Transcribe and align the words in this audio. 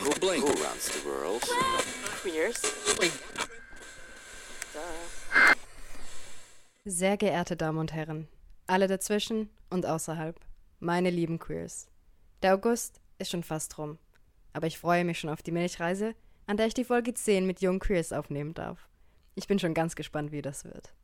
different. 0.00 0.14
Who, 0.14 0.20
blink. 0.20 0.44
Who 0.44 0.52
runs 0.62 0.86
the 0.92 1.04
world? 1.04 1.42
Queers. 2.22 2.62
Sehr 6.84 7.16
geehrte 7.16 7.56
Damen 7.56 7.78
und 7.78 7.92
Herren, 7.92 8.28
alle 8.66 8.86
dazwischen 8.86 9.50
und 9.70 9.86
außerhalb, 9.86 10.38
meine 10.78 11.10
lieben 11.10 11.38
Queers. 11.38 11.88
Der 12.42 12.54
August 12.54 13.00
ist 13.18 13.30
schon 13.30 13.42
fast 13.42 13.76
rum, 13.78 13.98
aber 14.52 14.68
ich 14.68 14.78
freue 14.78 15.04
mich 15.04 15.18
schon 15.18 15.30
auf 15.30 15.42
die 15.42 15.50
Milchreise, 15.50 16.14
an 16.46 16.56
der 16.56 16.66
ich 16.66 16.74
die 16.74 16.84
Folge 16.84 17.12
10 17.12 17.44
mit 17.44 17.60
jungen 17.60 17.80
Queers 17.80 18.12
aufnehmen 18.12 18.54
darf. 18.54 18.88
Ich 19.34 19.48
bin 19.48 19.58
schon 19.58 19.74
ganz 19.74 19.96
gespannt, 19.96 20.30
wie 20.30 20.42
das 20.42 20.64
wird. 20.64 20.94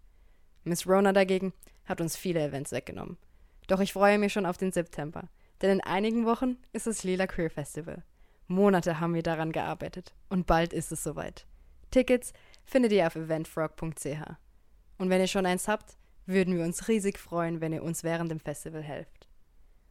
Miss 0.62 0.86
Rona 0.86 1.12
dagegen 1.12 1.52
hat 1.84 2.00
uns 2.00 2.16
viele 2.16 2.44
Events 2.44 2.70
weggenommen. 2.70 3.18
Doch 3.66 3.80
ich 3.80 3.92
freue 3.92 4.18
mich 4.18 4.32
schon 4.32 4.46
auf 4.46 4.58
den 4.58 4.70
September, 4.70 5.28
denn 5.62 5.70
in 5.70 5.80
einigen 5.80 6.26
Wochen 6.26 6.58
ist 6.72 6.86
das 6.86 7.02
Lila 7.02 7.26
Queer 7.26 7.50
Festival. 7.50 8.04
Monate 8.52 9.00
haben 9.00 9.14
wir 9.14 9.22
daran 9.22 9.52
gearbeitet 9.52 10.14
und 10.28 10.46
bald 10.46 10.72
ist 10.72 10.92
es 10.92 11.02
soweit. 11.02 11.46
Tickets 11.90 12.32
findet 12.64 12.92
ihr 12.92 13.06
auf 13.06 13.16
eventfrog.ch. 13.16 14.06
Und 14.98 15.10
wenn 15.10 15.20
ihr 15.20 15.26
schon 15.26 15.46
eins 15.46 15.68
habt, 15.68 15.96
würden 16.26 16.56
wir 16.56 16.64
uns 16.64 16.88
riesig 16.88 17.18
freuen, 17.18 17.60
wenn 17.60 17.72
ihr 17.72 17.82
uns 17.82 18.04
während 18.04 18.30
dem 18.30 18.40
Festival 18.40 18.82
helft. 18.82 19.28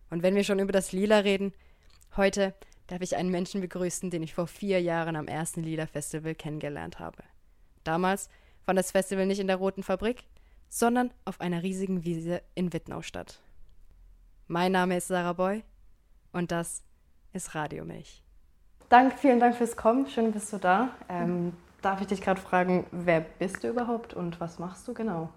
Und 0.09 0.23
wenn 0.23 0.35
wir 0.35 0.43
schon 0.43 0.59
über 0.59 0.71
das 0.71 0.91
Lila 0.91 1.19
reden, 1.19 1.53
heute 2.15 2.53
darf 2.87 3.01
ich 3.01 3.15
einen 3.15 3.31
Menschen 3.31 3.61
begrüßen, 3.61 4.09
den 4.09 4.23
ich 4.23 4.33
vor 4.33 4.47
vier 4.47 4.81
Jahren 4.81 5.15
am 5.15 5.27
ersten 5.27 5.63
Lila 5.63 5.87
Festival 5.87 6.35
kennengelernt 6.35 6.99
habe. 6.99 7.23
Damals 7.83 8.29
fand 8.61 8.77
das 8.77 8.91
Festival 8.91 9.25
nicht 9.25 9.39
in 9.39 9.47
der 9.47 9.57
Roten 9.57 9.83
Fabrik, 9.83 10.23
sondern 10.69 11.13
auf 11.25 11.41
einer 11.41 11.63
riesigen 11.63 12.03
Wiese 12.03 12.41
in 12.55 12.73
Wittnau 12.73 13.01
statt. 13.01 13.41
Mein 14.47 14.71
Name 14.71 14.97
ist 14.97 15.07
Sarah 15.07 15.33
Boy 15.33 15.63
und 16.31 16.51
das 16.51 16.83
ist 17.33 17.55
Radio 17.55 17.85
Milch. 17.85 18.23
Dank, 18.91 19.17
vielen 19.17 19.39
Dank 19.39 19.55
fürs 19.55 19.77
Kommen. 19.77 20.05
Schön 20.07 20.33
bist 20.33 20.51
du 20.51 20.57
da. 20.57 20.89
Ähm, 21.07 21.53
darf 21.81 22.01
ich 22.01 22.07
dich 22.07 22.19
gerade 22.19 22.41
fragen, 22.41 22.85
wer 22.91 23.21
bist 23.21 23.63
du 23.63 23.69
überhaupt 23.69 24.13
und 24.13 24.41
was 24.41 24.59
machst 24.59 24.85
du 24.85 24.93
genau? 24.93 25.29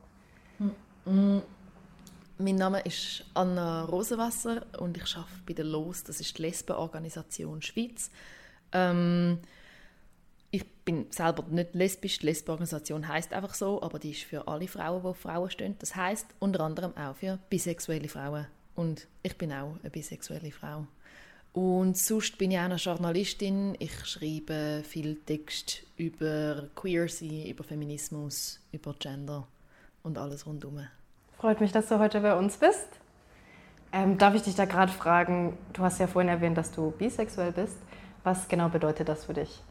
Mein 2.36 2.56
Name 2.56 2.80
ist 2.80 3.25
Anna 3.32 3.84
Rosenwasser 3.84 4.66
und 4.80 4.97
ich 4.97 5.16
arbeite 5.16 5.41
bei 5.47 5.52
der 5.52 5.66
LOS, 5.66 6.02
das 6.02 6.19
ist 6.19 6.36
die 6.36 6.42
Lesbenorganisation 6.42 7.62
Schweiz. 7.62 8.10
Ähm, 8.72 9.38
ich 10.50 10.69
bin 10.84 11.06
selber 11.10 11.44
nicht 11.48 11.77
lesbisch, 11.77 12.19
die 12.19 12.27
Lesbenorganisation 12.27 13.06
heißt 13.06 13.32
einfach 13.32 13.55
so, 13.55 13.80
aber 13.82 14.00
die 14.00 14.10
ist 14.10 14.25
für 14.25 14.48
alle 14.48 14.66
Frauen, 14.66 15.05
die 15.05 15.14
Frauen 15.14 15.48
stehen. 15.48 15.77
Das 15.78 15.94
heißt 15.94 16.27
unter 16.41 16.58
anderem 16.58 16.97
auch 16.97 17.14
für 17.14 17.38
bisexuelle 17.50 18.08
Frauen. 18.08 18.48
Und 18.75 19.06
ich 19.22 19.38
bin 19.38 19.52
auch 19.52 19.77
eine 19.80 19.91
bisexuelle 19.91 20.50
Frau. 20.50 20.88
Und 21.55 21.97
sonst 21.97 22.36
bin 22.36 22.50
ich 22.50 22.58
auch 22.58 22.62
eine 22.62 22.74
Journalistin. 22.74 23.77
Ich 23.78 24.05
schreibe 24.05 24.83
viel 24.84 25.14
Text 25.24 25.84
über 25.97 26.69
Queer 26.74 27.08
sein, 27.08 27.47
über 27.47 27.62
Feminismus, 27.62 28.58
über 28.72 28.92
Gender 28.98 29.47
und 30.02 30.19
alles 30.19 30.47
rundum. 30.47 30.80
Freut 31.38 31.60
mich, 31.60 31.70
dass 31.70 31.88
du 31.88 32.00
heute 32.00 32.20
bei 32.20 32.36
uns 32.36 32.56
bist. 32.56 32.88
Ähm, 33.92 34.19
darf 34.19 34.34
ich 34.34 34.42
dich 34.42 34.56
da 34.56 34.64
gerade 34.64 34.91
fragen, 34.91 35.56
du 35.72 35.82
hast 35.82 36.00
ja 36.00 36.08
vorhin 36.08 36.28
erwähnt, 36.28 36.58
dass 36.58 36.72
du 36.72 36.91
bisexuell 36.91 37.52
bist. 37.52 37.77
Was 38.25 38.48
genau 38.48 38.69
bedeutet 38.69 39.08
das 39.08 39.27
für 39.27 39.34
dich? 39.34 39.62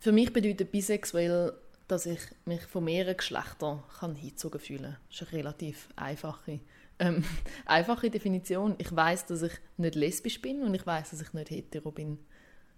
Für 0.00 0.12
mich 0.12 0.32
bedeutet 0.32 0.72
bisexuell, 0.72 1.52
dass 1.86 2.06
ich 2.06 2.20
mich 2.46 2.62
von 2.62 2.84
mehreren 2.84 3.18
Geschlechtern 3.18 3.82
kann 4.00 4.14
hingezogen 4.14 4.58
fühlen 4.58 4.82
kann. 4.84 4.96
Das 5.10 5.20
ist 5.20 5.28
eine 5.28 5.40
relativ 5.40 5.90
einfache, 5.96 6.60
ähm, 6.98 7.24
einfache 7.66 8.10
Definition. 8.10 8.74
Ich 8.78 8.94
weiß, 8.94 9.26
dass 9.26 9.42
ich 9.42 9.52
nicht 9.76 9.94
lesbisch 9.94 10.40
bin 10.40 10.62
und 10.62 10.74
ich 10.74 10.86
weiß, 10.86 11.10
dass 11.10 11.20
ich 11.20 11.32
nicht 11.32 11.50
hetero 11.50 11.90
bin, 11.90 12.18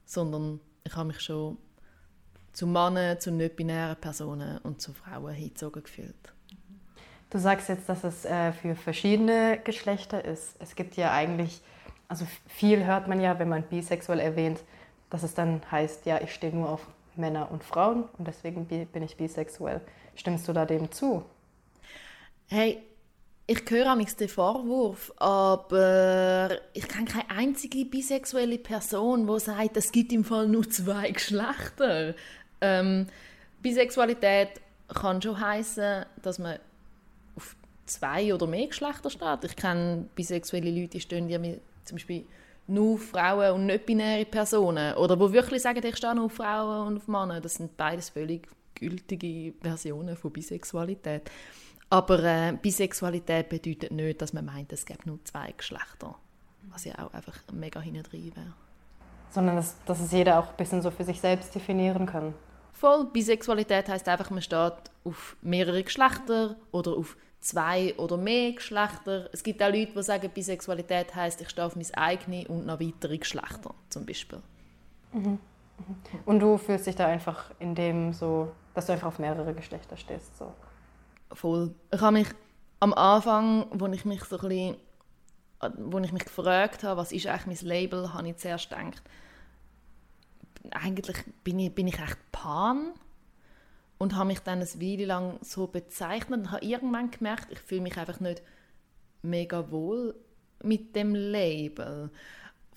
sondern 0.05 0.61
ich 0.85 0.95
habe 0.95 1.09
mich 1.09 1.21
schon 1.21 1.59
zu 2.53 2.67
Männern, 2.67 3.21
zu 3.21 3.31
nicht-binären 3.31 3.97
Personen 3.97 4.59
und 4.59 4.81
zu 4.81 4.93
Frauen 4.93 5.35
hingezogen 5.35 5.83
gefühlt. 5.83 6.35
Du 7.31 7.39
sagst 7.39 7.69
jetzt, 7.69 7.89
dass 7.89 8.05
es 8.05 8.25
äh, 8.25 8.53
für 8.53 8.75
verschiedene 8.75 9.61
Geschlechter 9.63 10.25
ist. 10.25 10.57
Es 10.61 10.75
gibt 10.75 10.97
ja 10.97 11.13
eigentlich, 11.13 11.61
also 12.09 12.27
viel 12.47 12.87
hört 12.87 13.07
man 13.07 13.21
ja, 13.21 13.39
wenn 13.39 13.51
man 13.51 13.65
bisexuell 13.65 14.19
erwähnt, 14.19 14.61
dass 15.11 15.23
es 15.23 15.35
dann 15.35 15.61
heißt, 15.71 16.07
ja, 16.07 16.21
ich 16.21 16.33
stehe 16.33 16.55
nur 16.55 16.71
auf 16.71 16.87
Männer 17.17 17.51
und 17.51 17.65
Frauen 17.65 18.05
und 18.17 18.27
deswegen 18.27 18.65
bin 18.67 19.03
ich 19.03 19.17
bisexuell. 19.17 19.81
Stimmst 20.15 20.49
du 20.49 20.53
da 20.53 20.65
dem 20.65 20.91
zu? 20.91 21.25
Hey, 22.47 22.83
ich 23.51 23.63
höre 23.71 23.87
am 23.87 24.05
den 24.05 24.29
Vorwurf, 24.29 25.11
aber 25.17 26.51
ich 26.75 26.87
kenne 26.87 27.07
keine 27.07 27.31
einzige 27.31 27.87
bisexuelle 27.87 28.59
Person, 28.59 29.27
die 29.27 29.41
sagt, 29.41 29.77
es 29.79 29.91
gibt 29.91 30.13
im 30.13 30.23
Fall 30.23 30.47
nur 30.47 30.69
zwei 30.69 31.11
Geschlechter. 31.11 32.15
Ähm, 32.61 33.07
Bisexualität 33.63 34.61
kann 34.89 35.23
schon 35.23 35.41
heißen, 35.41 36.05
dass 36.21 36.39
man 36.39 36.59
auf 37.37 37.57
zwei 37.87 38.35
oder 38.35 38.47
mehr 38.47 38.67
Geschlechter 38.67 39.09
steht. 39.09 39.45
Ich 39.45 39.57
kenne 39.57 40.05
bisexuelle 40.15 40.71
Leute, 40.71 40.91
die 40.91 41.01
stehen 41.01 41.31
ja 41.31 41.39
mit, 41.39 41.63
zum 41.85 41.97
Beispiel 41.97 42.27
nur 42.67 42.97
auf 42.97 43.09
Frauen 43.09 43.53
und 43.53 43.67
nicht-binäre 43.67 44.27
Personen. 44.27 44.95
Oder 44.97 45.19
wo 45.19 45.33
wirklich 45.33 45.63
sagen, 45.63 45.81
ich 45.83 45.97
stehe 45.97 46.15
nur 46.15 46.27
auf 46.27 46.35
Frauen 46.35 46.89
und 46.89 46.97
auf 46.99 47.09
Männer. 47.09 47.41
Das 47.41 47.55
sind 47.55 47.79
beides 47.79 48.11
völlig 48.11 48.47
gültige 48.75 49.55
Versionen 49.63 50.17
von 50.19 50.31
Bisexualität. 50.31 51.31
Aber 51.91 52.23
äh, 52.23 52.53
Bisexualität 52.61 53.49
bedeutet 53.49 53.93
nicht, 53.93 54.21
dass 54.21 54.33
man 54.33 54.45
meint, 54.45 54.73
es 54.73 54.85
gibt 54.85 55.07
nur 55.07 55.25
zwei 55.25 55.53
Geschlechter. 55.57 56.15
Was 56.71 56.85
ja 56.85 56.99
auch 56.99 57.15
einfach 57.15 57.37
mega 57.53 57.81
hinten 57.81 58.13
wäre. 58.13 58.53
Sondern 59.31 59.57
dass, 59.57 59.77
dass 59.85 60.01
es 60.01 60.13
jeder 60.13 60.39
auch 60.39 60.51
ein 60.51 60.57
bisschen 60.57 60.83
so 60.83 60.91
für 60.91 61.05
sich 61.05 61.21
selbst 61.21 61.55
definieren 61.55 62.07
kann. 62.07 62.35
Voll. 62.73 63.07
Bisexualität 63.07 63.89
heißt 63.89 64.09
einfach, 64.09 64.31
man 64.31 64.43
steht 64.43 64.75
auf 65.05 65.37
mehrere 65.43 65.83
Geschlechter 65.83 66.57
oder 66.71 66.93
auf 66.93 67.17
zwei 67.41 67.95
oder 67.97 68.17
mehr 68.17 68.53
Geschlechter. 68.53 69.29
Es 69.33 69.43
gibt 69.43 69.63
auch 69.63 69.71
Leute, 69.71 69.93
die 69.93 70.03
sagen, 70.03 70.31
Bisexualität 70.31 71.15
heißt, 71.15 71.41
ich 71.41 71.49
stehe 71.49 71.67
auf 71.67 71.77
mein 71.77 71.87
eigenes 71.95 72.49
und 72.49 72.67
noch 72.67 72.81
weitere 72.81 73.19
Geschlechter, 73.19 73.75
zum 73.89 74.05
Beispiel. 74.07 74.41
Mhm. 75.13 75.39
Und 76.27 76.41
du 76.41 76.59
fühlst 76.59 76.87
dich 76.87 76.97
da 76.97 77.07
einfach 77.07 77.51
in 77.59 77.75
dem 77.75 78.13
so, 78.13 78.53
dass 78.75 78.87
du 78.87 78.93
einfach 78.93 79.09
auf 79.09 79.19
mehrere 79.19 79.55
Geschlechter 79.55 79.97
stehst, 79.97 80.37
so. 80.37 80.53
Voll. 81.33 81.75
Ich 81.93 82.01
habe 82.01 82.13
mich 82.13 82.29
am 82.81 82.95
Anfang, 82.95 83.67
wo 83.71 83.87
ich 83.87 84.05
mich 84.05 84.25
so 84.25 84.39
ein 84.39 84.49
bisschen, 84.49 84.77
wo 85.79 85.99
ich 85.99 86.13
mich 86.13 86.25
gefragt 86.25 86.85
habe, 86.85 87.01
was 87.01 87.13
ist 87.13 87.27
eigentlich 87.27 87.63
mein 87.63 87.69
Label, 87.69 88.15
habe 88.15 88.29
ich 88.29 88.37
zuerst 88.37 88.71
gedacht, 88.71 89.03
eigentlich 90.71 91.17
bin 91.45 91.59
ich, 91.59 91.75
bin 91.75 91.89
ich 91.89 91.99
echt 91.99 92.19
Pan 92.33 92.93
und 93.99 94.15
habe 94.15 94.27
mich 94.27 94.41
dann 94.41 94.61
eine 94.61 94.67
Weile 94.67 95.07
lang 95.07 95.39
so 95.43 95.67
bezeichnet 95.67 96.41
und 96.41 96.51
habe 96.53 96.65
irgendwann 96.65 97.11
gemerkt, 97.11 97.49
ich 97.51 97.59
fühle 97.59 97.83
mich 97.83 97.97
einfach 97.97 98.21
nicht 98.21 98.43
mega 99.23 99.71
wohl 99.71 100.15
mit 100.63 100.95
dem 100.95 101.15
Label. 101.15 102.11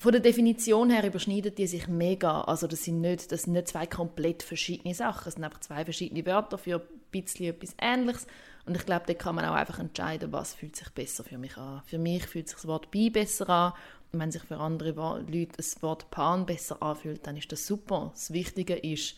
Von 0.02 0.10
der 0.10 0.20
Definition 0.20 0.90
her 0.90 1.06
überschneiden 1.06 1.54
die 1.54 1.68
sich 1.68 1.86
mega. 1.86 2.40
Also 2.40 2.66
das 2.66 2.82
sind 2.82 3.00
nicht, 3.00 3.30
das 3.30 3.42
sind 3.42 3.52
nicht 3.52 3.68
zwei 3.68 3.86
komplett 3.86 4.42
verschiedene 4.42 4.96
Sachen. 4.96 5.28
Es 5.28 5.34
sind 5.34 5.44
einfach 5.44 5.60
zwei 5.60 5.84
verschiedene 5.84 6.26
Wörter 6.26 6.58
für 6.58 6.80
ein 6.80 6.98
bisschen 7.12 7.46
etwas 7.46 7.76
Ähnliches. 7.80 8.26
Und 8.66 8.76
ich 8.76 8.84
glaube, 8.84 9.04
da 9.06 9.14
kann 9.14 9.36
man 9.36 9.44
auch 9.44 9.54
einfach 9.54 9.78
entscheiden, 9.78 10.32
was 10.32 10.54
fühlt 10.54 10.74
sich 10.74 10.88
besser 10.90 11.22
für 11.22 11.38
mich 11.38 11.56
an. 11.56 11.82
Für 11.86 11.98
mich 11.98 12.26
fühlt 12.26 12.48
sich 12.48 12.56
das 12.56 12.66
Wort 12.66 12.90
«bi» 12.90 13.10
besser 13.10 13.48
an. 13.48 13.72
Und 14.10 14.18
wenn 14.18 14.32
sich 14.32 14.42
für 14.42 14.56
andere 14.56 14.90
Leute 14.90 15.52
das 15.58 15.80
Wort 15.84 16.10
«pan» 16.10 16.46
besser 16.46 16.82
anfühlt, 16.82 17.24
dann 17.24 17.36
ist 17.36 17.52
das 17.52 17.64
super. 17.64 18.10
Das 18.12 18.32
Wichtige 18.32 18.74
ist, 18.74 19.14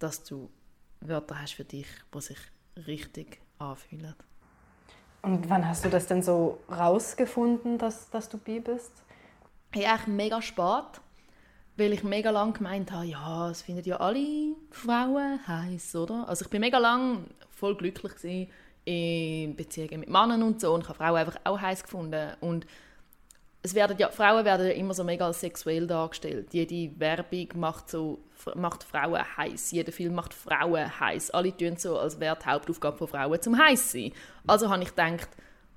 dass 0.00 0.22
du 0.22 0.50
Wörter 1.00 1.40
hast 1.40 1.54
für 1.54 1.64
dich, 1.64 1.86
die 2.14 2.20
sich 2.20 2.38
richtig 2.86 3.40
anfühlen. 3.58 4.14
Und 5.22 5.48
wann 5.48 5.66
hast 5.66 5.86
du 5.86 5.88
das 5.88 6.06
denn 6.06 6.22
so 6.22 6.58
rausgefunden, 6.70 7.78
dass, 7.78 8.10
dass 8.10 8.28
du 8.28 8.36
bi 8.36 8.60
bist? 8.60 9.05
Hey, 9.76 9.84
eigentlich 9.84 10.06
mega 10.06 10.40
spät, 10.40 11.02
weil 11.76 11.92
ich 11.92 12.02
mega 12.02 12.30
lang 12.30 12.54
gemeint 12.54 12.90
habe, 12.92 13.04
ja, 13.04 13.50
es 13.50 13.60
finden 13.60 13.84
ja 13.84 13.98
alle 13.98 14.54
Frauen 14.70 15.38
heiß, 15.46 15.96
oder? 15.96 16.26
Also 16.26 16.46
ich 16.46 16.50
bin 16.50 16.62
mega 16.62 16.78
lang 16.78 17.26
voll 17.50 17.76
glücklich 17.76 18.14
gewesen 18.14 18.50
in 18.86 19.54
Beziehungen 19.54 20.00
mit 20.00 20.08
Männern 20.08 20.42
und 20.44 20.62
so 20.62 20.72
und 20.72 20.80
ich 20.80 20.88
habe 20.88 20.96
Frauen 20.96 21.16
einfach 21.16 21.38
auch 21.44 21.60
heiß 21.60 21.82
gefunden 21.82 22.32
und 22.40 22.66
es 23.62 23.74
werden 23.74 23.98
ja, 23.98 24.08
Frauen 24.08 24.46
werden 24.46 24.66
ja 24.66 24.72
immer 24.72 24.94
so 24.94 25.04
mega 25.04 25.30
sexuell 25.34 25.86
dargestellt. 25.86 26.54
Jede 26.54 26.98
Werbung 26.98 27.48
macht, 27.56 27.90
so, 27.90 28.20
macht 28.54 28.82
Frauen 28.82 29.22
heiß. 29.36 29.72
Jeder 29.72 29.92
Film 29.92 30.14
macht 30.14 30.32
Frauen 30.32 30.98
heiß. 31.00 31.32
Alle 31.32 31.54
tun 31.54 31.76
so, 31.76 31.98
als 31.98 32.18
wäre 32.18 32.38
die 32.42 32.46
Hauptaufgabe 32.46 32.96
von 32.96 33.08
Frauen 33.08 33.42
zum 33.42 33.58
heiß 33.58 33.92
sein. 33.92 34.12
Also 34.46 34.70
habe 34.70 34.82
ich 34.84 34.88
gedacht, 34.88 35.28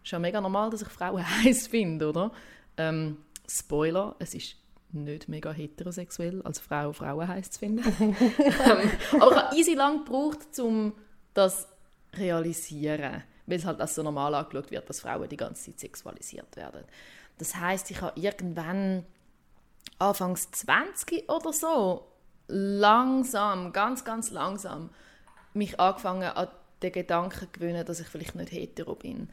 ist 0.01 0.11
ja 0.13 0.19
mega 0.19 0.39
normal, 0.39 0.69
dass 0.69 0.83
ich 0.83 0.87
Frauen 0.87 1.21
heiß 1.43 1.67
finde, 1.67 2.07
oder? 2.07 2.31
Ähm, 2.77 3.17
Spoiler, 3.49 4.15
es 4.19 4.33
ist 4.33 4.55
nicht 4.91 5.27
mega 5.27 5.51
heterosexuell, 5.51 6.41
als 6.43 6.59
Frau 6.59 6.93
Frauen 6.93 7.27
heiß 7.27 7.51
zu 7.51 7.59
finden. 7.59 7.83
ähm, 7.99 8.91
aber 9.19 9.31
ich 9.31 9.37
habe 9.37 9.55
easy 9.55 9.73
lang 9.73 10.05
gebraucht, 10.05 10.59
um 10.59 10.93
das 11.33 11.67
zu 12.13 12.19
realisieren, 12.19 13.23
weil 13.45 13.57
es 13.57 13.65
halt 13.65 13.81
als 13.81 13.95
so 13.95 14.03
normal 14.03 14.33
angeschaut 14.35 14.71
wird, 14.71 14.89
dass 14.89 15.01
Frauen 15.01 15.29
die 15.29 15.37
ganze 15.37 15.65
Zeit 15.65 15.79
sexualisiert 15.79 16.55
werden. 16.55 16.83
Das 17.37 17.55
heißt, 17.55 17.91
ich 17.91 18.01
habe 18.01 18.19
irgendwann 18.19 19.05
Anfangs 19.97 20.49
20 20.51 21.29
oder 21.29 21.53
so 21.53 22.07
langsam, 22.47 23.73
ganz, 23.73 24.03
ganz 24.03 24.31
langsam 24.31 24.89
mich 25.53 25.79
angefangen 25.79 26.29
an 26.29 26.47
den 26.81 26.91
Gedanken 26.91 27.47
gewöhnen, 27.51 27.85
dass 27.85 27.99
ich 27.99 28.07
vielleicht 28.07 28.35
nicht 28.35 28.51
hetero 28.51 28.95
bin. 28.95 29.29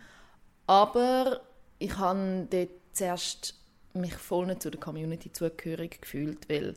Aber 0.67 1.41
ich 1.79 1.97
habe 1.99 2.49
dort 2.51 2.71
zuerst 2.93 3.55
mich 3.97 4.15
voll 4.15 4.47
nicht 4.47 4.63
zu 4.63 4.71
der 4.71 4.81
Community 4.81 5.33
zugehörig 5.33 6.01
gefühlt, 6.01 6.49
weil 6.49 6.75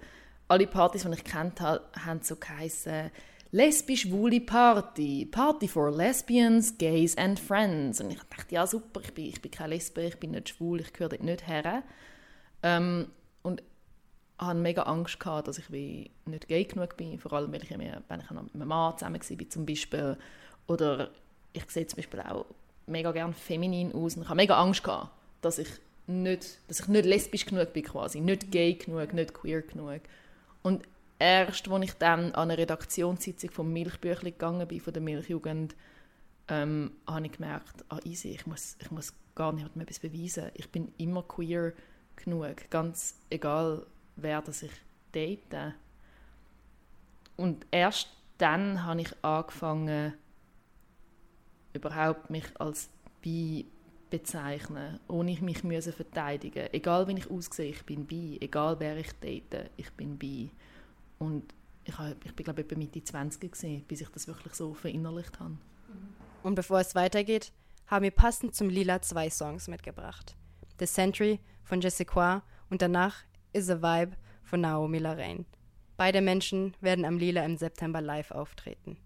alle 0.48 0.68
Partys, 0.68 1.04
die 1.04 1.14
ich 1.14 1.24
kennt 1.24 1.62
habe, 1.62 1.84
haben 2.06 2.22
so 2.22 2.36
geheißen 2.36 3.12
lesbisch-schwule 3.52 4.42
Party, 4.42 5.26
Party 5.26 5.68
for 5.68 5.92
Lesbians, 5.92 6.78
Gays 6.78 7.18
and 7.18 7.40
Friends. 7.40 8.00
Und 8.00 8.12
ich 8.12 8.20
dachte, 8.30 8.56
ja 8.56 8.68
super, 8.68 9.02
ich 9.04 9.14
bin, 9.14 9.26
ich 9.26 9.42
bin 9.42 9.52
keine 9.52 9.76
Lesbe, 9.76 10.04
ich 10.04 10.18
bin 10.18 10.32
nicht 10.32 10.50
schwul, 10.50 10.82
ich 10.82 10.94
gehöre 10.94 11.10
dort 11.10 11.24
nicht 11.24 11.48
her. 11.48 11.84
Ähm, 12.62 13.08
und 13.42 13.64
hatte 14.38 14.60
mega 14.60 14.84
Angst 14.84 15.20
gehabt, 15.20 15.48
dass 15.48 15.58
ich 15.58 15.72
wie 15.72 16.12
nicht 16.26 16.48
gay 16.48 16.64
genug 16.64 16.96
bin, 16.96 17.20
vor 17.20 17.34
allem 17.34 17.52
wenn 17.52 17.62
ich, 17.62 17.76
mehr, 17.76 18.04
wenn 18.08 18.22
ich 18.22 18.30
mit 18.30 18.54
einem 18.54 18.68
Mann 18.68 18.98
zusammen 18.98 19.20
war, 19.20 19.50
zum 19.50 19.66
Beispiel. 19.66 20.18
Oder 20.68 21.10
ich 21.54 21.70
sehe 21.70 21.88
zum 21.88 21.98
Beispiel 21.98 22.22
auch 22.22 22.46
mega 22.86 23.12
gerne 23.12 23.34
feminin 23.34 23.94
aus 23.94 24.16
und 24.16 24.24
ich 24.24 24.30
habe 24.30 24.38
mega 24.38 24.60
Angst 24.60 24.84
gehabt, 24.84 25.12
dass 25.42 25.58
ich 25.58 25.70
nicht, 26.10 26.60
dass 26.68 26.82
ich 26.82 26.88
nicht 26.88 27.06
lesbisch 27.06 27.46
genug 27.46 27.72
bin 27.74 27.84
quasi, 27.84 28.20
nicht 28.20 28.52
gay 28.52 28.74
genug, 28.74 29.14
nicht 29.14 29.34
queer 29.34 29.62
genug. 29.62 30.02
Und 30.64 30.84
erst, 31.20 31.68
als 31.68 31.86
ich 31.86 31.94
dann 31.94 32.34
an 32.34 32.50
eine 32.50 32.58
Redaktionssitzung 32.58 33.52
vom 33.52 33.72
Milchbüchli 33.72 34.32
gegangen 34.32 34.68
bin, 34.68 34.82
von 34.82 34.94
der 34.94 35.02
Milchjugend, 35.02 35.76
ähm, 36.48 36.92
habe 37.08 37.26
ich 37.28 37.34
gemerkt, 37.34 37.86
ah 37.90 38.00
easy, 38.04 38.30
ich 38.30 38.48
muss, 38.48 38.76
ich 38.80 38.90
muss 38.90 39.14
gar 39.36 39.54
nicht 39.54 39.76
mehr 39.76 39.84
etwas 39.84 40.00
beweisen. 40.00 40.50
Ich 40.56 40.70
bin 40.70 40.92
immer 40.98 41.24
queer 41.24 41.74
genug, 42.16 42.70
ganz 42.70 43.16
egal, 43.30 43.86
wer 44.16 44.42
das 44.42 44.64
ich 44.64 44.72
date. 45.14 45.74
Und 47.38 47.66
erst 47.72 48.10
dann 48.38 48.84
habe 48.84 49.02
ich 49.02 49.14
angefangen, 49.22 50.14
überhaupt 51.74 52.30
mich 52.30 52.46
als 52.60 52.90
bi 53.22 53.66
bezeichnen, 54.10 55.00
ohne 55.08 55.40
mich 55.42 55.64
müssen 55.64 55.94
verteidigen. 55.94 56.68
Egal 56.72 57.08
wie 57.08 57.18
ich 57.18 57.30
aussehe, 57.30 57.70
ich 57.70 57.84
bin 57.86 58.06
bi. 58.06 58.38
Egal 58.42 58.80
wer 58.80 58.98
ich 58.98 59.12
date, 59.14 59.70
ich 59.78 59.92
bin 59.92 60.18
bi. 60.18 60.52
Und 61.18 61.54
ich, 61.84 61.98
habe, 61.98 62.16
ich 62.24 62.34
bin 62.36 62.44
glaube 62.44 62.62
ich 62.62 62.68
etwa 62.68 62.78
Mitte 62.78 63.04
20 63.04 63.52
gewesen, 63.52 63.84
bis 63.88 64.02
ich 64.02 64.10
das 64.10 64.28
wirklich 64.28 64.54
so 64.54 64.74
verinnerlicht 64.74 65.40
habe. 65.40 65.58
Und 66.44 66.56
bevor 66.56 66.80
es 66.80 66.96
weitergeht, 66.96 67.52
haben 67.88 68.04
wir 68.04 68.12
passend 68.12 68.56
zum 68.56 68.70
Lila 68.70 69.02
zwei 69.02 69.30
Songs 69.30 69.68
mitgebracht. 69.68 70.36
The 70.80 70.86
Century 70.86 71.40
von 71.64 71.82
Jessica 71.82 72.44
und 72.70 72.82
danach 72.82 73.24
Is 73.52 73.70
a 73.70 73.82
Vibe 73.82 74.16
von 74.44 74.62
Naomi 74.62 75.00
Lorraine. 75.00 75.46
Beide 75.98 76.22
Menschen 76.22 76.76
werden 76.82 77.04
am 77.04 77.18
Lila 77.18 77.44
im 77.44 77.58
September 77.58 78.00
live 78.00 78.32
auftreten. 78.32 78.98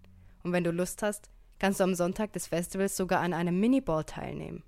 Und 0.43 0.51
wenn 0.51 0.63
du 0.63 0.71
Lust 0.71 1.01
hast, 1.01 1.29
kannst 1.59 1.79
du 1.79 1.85
am 1.85 1.95
Sonntag 1.95 2.33
des 2.33 2.47
Festivals 2.47 2.97
sogar 2.97 3.21
an 3.21 3.33
einem 3.33 3.59
Miniball 3.59 4.03
teilnehmen. 4.03 4.63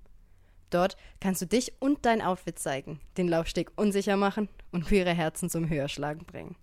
Dort 0.70 0.96
kannst 1.20 1.42
du 1.42 1.46
dich 1.46 1.74
und 1.80 2.04
dein 2.04 2.22
Outfit 2.22 2.58
zeigen, 2.58 3.00
den 3.16 3.28
Laufsteg 3.28 3.70
unsicher 3.76 4.16
machen 4.16 4.48
und 4.72 4.86
queere 4.86 5.14
Herzen 5.14 5.48
zum 5.48 5.68
Höherschlagen 5.68 6.24
bringen. 6.24 6.56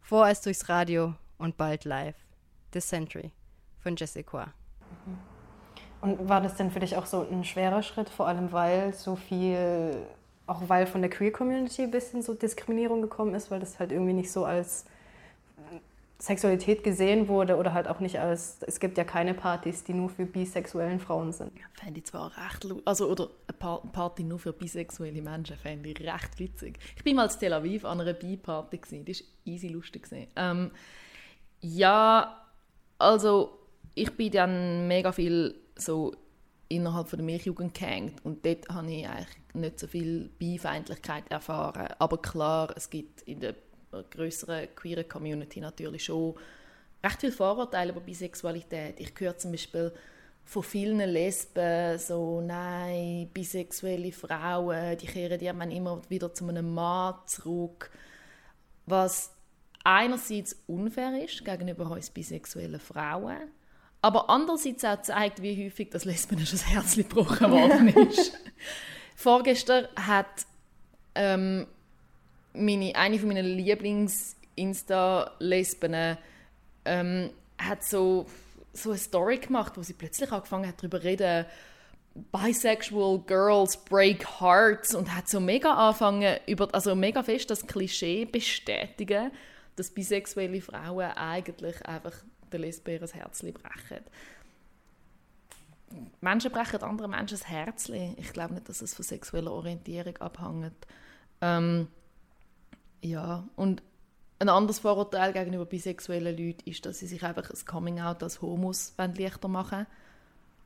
Vorerst 0.00 0.46
durchs 0.46 0.68
Radio 0.68 1.14
und 1.36 1.56
bald 1.56 1.84
live. 1.84 2.16
The 2.72 2.80
Century 2.80 3.32
von 3.78 3.96
Jessica. 3.96 4.52
Und 6.00 6.28
war 6.28 6.40
das 6.40 6.54
denn 6.54 6.70
für 6.70 6.80
dich 6.80 6.96
auch 6.96 7.06
so 7.06 7.26
ein 7.28 7.44
schwerer 7.44 7.82
Schritt, 7.82 8.08
vor 8.08 8.28
allem 8.28 8.52
weil 8.52 8.94
so 8.94 9.16
viel, 9.16 10.06
auch 10.46 10.68
weil 10.68 10.86
von 10.86 11.00
der 11.00 11.10
Queer 11.10 11.32
Community 11.32 11.82
ein 11.82 11.90
bisschen 11.90 12.22
so 12.22 12.34
Diskriminierung 12.34 13.02
gekommen 13.02 13.34
ist, 13.34 13.50
weil 13.50 13.60
das 13.60 13.78
halt 13.78 13.92
irgendwie 13.92 14.12
nicht 14.12 14.30
so 14.30 14.44
als 14.44 14.84
Sexualität 16.20 16.82
gesehen 16.82 17.28
wurde 17.28 17.56
oder 17.56 17.72
halt 17.72 17.86
auch 17.86 18.00
nicht 18.00 18.18
als, 18.18 18.58
es 18.66 18.80
gibt 18.80 18.98
ja 18.98 19.04
keine 19.04 19.34
Partys, 19.34 19.84
die 19.84 19.94
nur 19.94 20.10
für 20.10 20.26
bisexuellen 20.26 20.98
Frauen 20.98 21.32
sind. 21.32 21.56
Ja, 21.56 21.64
fände 21.74 22.00
ich 22.00 22.06
zwar 22.06 22.32
recht, 22.36 22.66
also 22.84 23.08
oder 23.08 23.30
eine 23.46 23.80
Party 23.92 24.24
nur 24.24 24.40
für 24.40 24.52
bisexuelle 24.52 25.22
Menschen 25.22 25.56
fände 25.56 25.90
ich 25.90 26.00
recht 26.00 26.38
witzig. 26.40 26.80
Ich 26.96 27.04
bin 27.04 27.14
mal 27.14 27.30
in 27.30 27.38
Tel 27.38 27.52
Aviv 27.52 27.84
an 27.84 28.00
einer 28.00 28.14
Bi-Party 28.14 28.80
das 29.04 29.20
war 29.20 29.26
easy 29.44 29.68
lustig. 29.68 30.08
Ähm, 30.34 30.72
ja, 31.60 32.44
also 32.98 33.58
ich 33.94 34.10
bin 34.16 34.32
dann 34.32 34.88
mega 34.88 35.12
viel 35.12 35.54
so 35.76 36.16
innerhalb 36.68 37.08
von 37.08 37.18
der 37.18 37.26
Milchjugend 37.26 37.74
gehängt 37.74 38.24
und 38.24 38.44
dort 38.44 38.68
habe 38.68 38.90
ich 38.90 39.08
eigentlich 39.08 39.28
nicht 39.54 39.78
so 39.78 39.86
viel 39.86 40.30
Bifeindlichkeit 40.38 41.30
erfahren. 41.30 41.94
Aber 42.00 42.20
klar, 42.20 42.72
es 42.76 42.90
gibt 42.90 43.22
in 43.22 43.38
der 43.40 43.54
größeren 43.90 44.74
queeren 44.74 45.08
Community 45.08 45.60
natürlich 45.60 46.04
schon 46.04 46.34
recht 47.02 47.20
viele 47.20 47.32
Vorurteile 47.32 47.92
über 47.92 48.00
Bisexualität. 48.00 48.98
Ich 49.00 49.12
höre 49.18 49.36
zum 49.36 49.52
Beispiel 49.52 49.92
von 50.44 50.62
vielen 50.62 50.98
Lesben 50.98 51.98
so, 51.98 52.40
nein, 52.40 53.28
bisexuelle 53.32 54.12
Frauen, 54.12 54.96
die 54.96 55.06
kehren 55.06 55.40
ja 55.40 55.52
immer 55.52 56.00
wieder 56.08 56.32
zu 56.32 56.48
einem 56.48 56.72
Mann 56.72 57.16
zurück, 57.26 57.90
was 58.86 59.34
einerseits 59.84 60.56
unfair 60.66 61.22
ist 61.22 61.44
gegenüber 61.44 61.90
uns 61.90 62.10
bisexuellen 62.10 62.80
Frauen, 62.80 63.36
aber 64.00 64.30
andererseits 64.30 64.84
auch 64.84 65.02
zeigt, 65.02 65.42
wie 65.42 65.66
häufig 65.66 65.90
das 65.90 66.04
Lesben 66.04 66.38
schon 66.46 66.58
das 66.58 66.66
Herz 66.66 66.96
gebrochen 66.96 67.50
worden 67.50 67.88
ist. 67.88 68.32
Vorgestern 69.16 69.86
hat 69.96 70.46
ähm, 71.14 71.66
meine, 72.52 72.94
eine 72.94 73.18
von 73.18 73.28
meinen 73.28 73.46
Lieblings-Insta-Lesben 73.46 76.18
ähm, 76.84 77.30
hat 77.58 77.82
so, 77.84 78.26
so 78.72 78.90
eine 78.90 78.98
Story 78.98 79.38
gemacht, 79.38 79.72
wo 79.76 79.82
sie 79.82 79.94
plötzlich 79.94 80.30
angefangen 80.32 80.68
hat 80.68 80.78
darüber 80.78 81.00
zu 81.00 81.06
reden, 81.06 81.46
Bisexual 82.32 83.20
Girls 83.26 83.76
break 83.84 84.40
hearts 84.40 84.94
und 84.94 85.14
hat 85.14 85.28
so 85.28 85.40
mega 85.40 85.72
angefangen, 85.72 86.38
über, 86.46 86.68
also 86.72 86.94
mega 86.94 87.22
fest 87.22 87.50
das 87.50 87.66
Klischee 87.66 88.24
bestätigen, 88.24 89.30
dass 89.76 89.90
bisexuelle 89.90 90.60
Frauen 90.60 91.10
eigentlich 91.12 91.84
einfach 91.86 92.14
der 92.50 92.60
Lesbe 92.60 92.98
das 92.98 93.14
Herz 93.14 93.40
brechen. 93.40 94.04
Menschen 96.20 96.50
brechen 96.50 96.82
anderen 96.82 97.12
Menschen 97.12 97.38
das 97.38 97.48
Herz. 97.48 97.88
Ich 97.88 98.32
glaube 98.32 98.54
nicht, 98.54 98.68
dass 98.68 98.82
es 98.82 98.94
von 98.94 99.04
sexueller 99.04 99.52
Orientierung 99.52 100.16
abhängt. 100.18 100.86
Ähm, 101.40 101.88
ja, 103.02 103.48
und 103.56 103.82
ein 104.40 104.48
anderes 104.48 104.78
Vorurteil 104.78 105.32
gegenüber 105.32 105.66
bisexuellen 105.66 106.36
Leuten 106.36 106.68
ist, 106.68 106.86
dass 106.86 107.00
sie 107.00 107.06
sich 107.06 107.24
einfach 107.24 107.50
ein 107.50 107.64
Coming-out 107.66 108.22
als 108.22 108.40
Homos 108.40 108.94
leichter 108.96 109.48
machen 109.48 109.86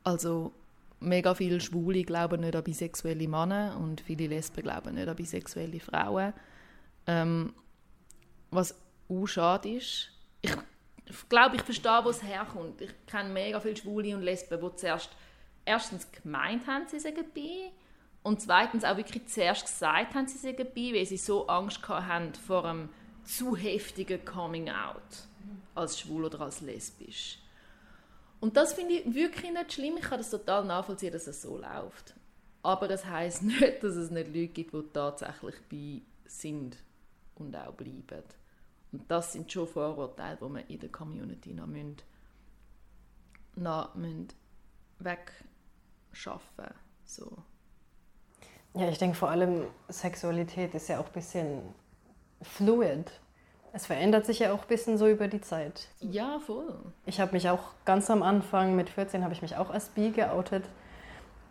Also 0.04 0.52
mega 1.00 1.34
viele 1.34 1.60
Schwule 1.60 2.02
glauben 2.04 2.40
nicht 2.40 2.54
an 2.54 2.64
bisexuelle 2.64 3.28
Männer 3.28 3.78
und 3.80 4.00
viele 4.00 4.26
Lesben 4.26 4.62
glauben 4.62 4.94
nicht 4.94 5.08
an 5.08 5.16
bisexuelle 5.16 5.80
Frauen. 5.80 6.34
Ähm, 7.06 7.54
was 8.50 8.74
auch 9.08 9.26
schade 9.26 9.70
ist. 9.70 10.10
Ich, 10.42 10.54
ich 11.06 11.28
glaube, 11.28 11.56
ich 11.56 11.62
verstehe, 11.62 12.00
wo 12.04 12.10
es 12.10 12.22
herkommt. 12.22 12.80
Ich 12.80 12.92
kenne 13.06 13.30
mega 13.30 13.58
viele 13.58 13.76
Schwule 13.76 14.14
und 14.14 14.22
Lesben, 14.22 14.60
die 14.60 14.76
zuerst 14.76 15.10
erstens 15.64 16.10
gemeint 16.10 16.66
haben, 16.66 16.86
sie 16.88 17.00
seien 17.00 17.24
bi 17.32 17.70
und 18.22 18.40
zweitens 18.40 18.84
auch 18.84 18.96
wirklich 18.96 19.26
zuerst 19.26 19.66
gesagt 19.66 20.14
haben, 20.14 20.26
sie 20.28 20.38
seien 20.38 20.72
bi, 20.72 20.94
weil 20.94 21.06
sie 21.06 21.16
so 21.16 21.46
Angst 21.48 21.86
haben 21.88 22.34
vor 22.34 22.64
einem 22.64 22.88
zu 23.24 23.56
heftigen 23.56 24.24
Coming-out 24.24 25.26
als 25.74 25.98
schwul 25.98 26.24
oder 26.24 26.40
als 26.42 26.60
lesbisch. 26.60 27.38
Und 28.40 28.56
das 28.56 28.72
finde 28.72 28.94
ich 28.94 29.14
wirklich 29.14 29.52
nicht 29.52 29.72
schlimm. 29.72 29.96
Ich 29.96 30.04
kann 30.04 30.18
das 30.18 30.30
total 30.30 30.64
nachvollziehen, 30.64 31.12
dass 31.12 31.26
es 31.26 31.42
so 31.42 31.56
läuft. 31.56 32.14
Aber 32.62 32.88
das 32.88 33.04
heißt 33.04 33.42
nicht, 33.42 33.82
dass 33.82 33.94
es 33.94 34.10
nicht 34.10 34.28
Leute 34.28 34.48
gibt, 34.48 34.74
die 34.74 34.82
tatsächlich 34.92 35.60
bi 35.68 36.02
sind 36.26 36.76
und 37.36 37.54
auch 37.56 37.72
bleiben. 37.72 38.24
Und 38.92 39.10
das 39.10 39.32
sind 39.32 39.50
schon 39.50 39.66
Vorurteile, 39.66 40.36
die 40.36 40.54
wir 40.54 40.70
in 40.70 40.80
der 40.80 40.90
Community 40.90 41.54
noch, 41.54 41.66
müssen, 41.66 41.96
noch 43.56 43.94
müssen 43.94 44.28
wegschaffen 44.98 46.74
so. 47.04 47.42
Ja, 48.74 48.88
ich 48.88 48.98
denke 48.98 49.16
vor 49.16 49.30
allem, 49.30 49.64
Sexualität 49.88 50.74
ist 50.74 50.88
ja 50.88 50.98
auch 50.98 51.06
ein 51.06 51.12
bisschen 51.12 51.62
fluid. 52.40 53.10
Es 53.74 53.86
verändert 53.86 54.26
sich 54.26 54.40
ja 54.40 54.52
auch 54.52 54.62
ein 54.62 54.68
bisschen 54.68 54.98
so 54.98 55.06
über 55.06 55.28
die 55.28 55.40
Zeit. 55.40 55.88
Ja, 56.00 56.38
voll. 56.44 56.74
Ich 57.06 57.20
habe 57.20 57.32
mich 57.32 57.48
auch 57.48 57.72
ganz 57.84 58.10
am 58.10 58.22
Anfang, 58.22 58.76
mit 58.76 58.90
14, 58.90 59.24
habe 59.24 59.32
ich 59.32 59.42
mich 59.42 59.56
auch 59.56 59.70
als 59.70 59.88
bi 59.88 60.10
geoutet. 60.10 60.64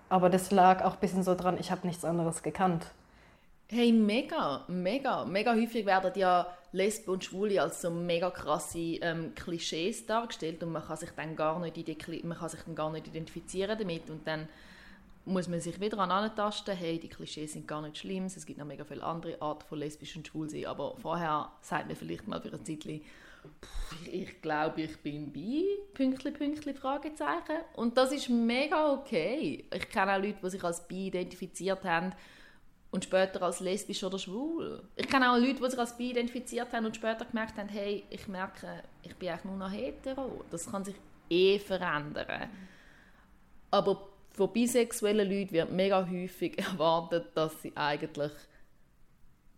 Aber 0.09 0.29
das 0.29 0.51
lag 0.51 0.83
auch 0.83 0.93
ein 0.93 0.99
bisschen 0.99 1.23
so 1.23 1.35
dran, 1.35 1.57
ich 1.59 1.71
habe 1.71 1.87
nichts 1.87 2.05
anderes 2.05 2.43
gekannt. 2.43 2.87
Hey, 3.67 3.93
mega, 3.93 4.65
mega. 4.67 5.23
Mega 5.23 5.53
häufig 5.53 5.85
werden 5.85 6.11
ja 6.15 6.45
Lesben 6.73 7.11
und 7.11 7.23
Schwule 7.23 7.61
als 7.61 7.81
so 7.81 7.89
mega 7.89 8.29
krasse 8.29 8.97
ähm, 9.01 9.33
Klischees 9.33 10.05
dargestellt 10.05 10.61
und 10.61 10.73
man 10.73 10.83
kann 10.83 10.97
sich 10.97 11.11
dann 11.15 11.37
gar 11.37 11.57
nicht, 11.59 12.23
man 12.25 12.37
kann 12.37 12.49
sich 12.49 12.61
dann 12.63 12.75
gar 12.75 12.91
nicht 12.91 13.07
identifizieren 13.07 13.79
damit 13.79 14.09
und 14.09 14.27
dann 14.27 14.49
muss 15.25 15.47
man 15.47 15.59
sich 15.59 15.79
wieder 15.79 15.99
an 15.99 16.11
antasten, 16.11 16.75
hey, 16.75 16.99
die 16.99 17.09
Klischees 17.09 17.53
sind 17.53 17.67
gar 17.67 17.81
nicht 17.81 17.97
schlimm, 17.97 18.25
es 18.25 18.45
gibt 18.45 18.59
noch 18.59 18.65
mega 18.65 18.83
viele 18.83 19.03
andere 19.03 19.41
Arten 19.41 19.67
von 19.67 19.79
lesbisch 19.79 20.15
und 20.15 20.27
schwul 20.27 20.49
sein, 20.49 20.65
aber 20.65 20.95
vorher 20.97 21.51
sagt 21.61 21.87
man 21.87 21.95
vielleicht 21.95 22.27
mal 22.27 22.41
für 22.41 22.53
ein 22.53 22.65
Zeitchen, 22.65 23.01
ich 24.11 24.41
glaube, 24.41 24.81
ich 24.81 24.97
bin 24.99 25.31
bi, 25.31 25.65
Pünktli, 25.93 26.31
Pünktli, 26.31 26.73
Fragezeichen. 26.73 27.57
Und 27.75 27.97
das 27.97 28.11
ist 28.11 28.29
mega 28.29 28.93
okay. 28.93 29.65
Ich 29.73 29.89
kenne 29.89 30.13
auch 30.13 30.21
Leute, 30.21 30.37
die 30.43 30.49
sich 30.49 30.63
als 30.63 30.87
bi 30.87 31.07
identifiziert 31.07 31.83
haben 31.83 32.13
und 32.91 33.03
später 33.03 33.41
als 33.41 33.59
lesbisch 33.59 34.03
oder 34.03 34.19
schwul. 34.19 34.83
Ich 34.95 35.07
kenne 35.07 35.31
auch 35.31 35.37
Leute, 35.37 35.61
die 35.61 35.69
sich 35.69 35.79
als 35.79 35.97
bi 35.97 36.11
identifiziert 36.11 36.73
haben 36.73 36.85
und 36.85 36.95
später 36.95 37.25
gemerkt 37.25 37.57
haben, 37.57 37.69
hey, 37.69 38.03
ich 38.09 38.27
merke, 38.27 38.83
ich 39.01 39.15
bin 39.15 39.29
eigentlich 39.29 39.45
nur 39.45 39.57
noch 39.57 39.71
hetero. 39.71 40.43
Das 40.51 40.69
kann 40.69 40.83
sich 40.83 40.95
eh 41.29 41.57
verändern. 41.59 42.49
Aber 43.71 44.10
von 44.33 44.51
bisexuellen 44.53 45.29
Leuten 45.29 45.51
wird 45.51 45.71
mega 45.71 46.07
häufig 46.09 46.57
erwartet, 46.59 47.27
dass 47.35 47.61
sie 47.61 47.73
eigentlich 47.75 48.31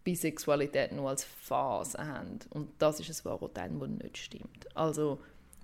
Bisexualität 0.03 0.91
nur 0.91 1.09
als 1.09 1.23
Phase 1.23 1.97
haben. 1.97 2.39
Und 2.49 2.69
das 2.79 2.99
ist 2.99 3.09
ein 3.09 3.13
Stereotyp, 3.13 3.79
das 3.79 3.89
nicht 3.89 4.17
stimmt. 4.17 4.75
Also 4.75 5.19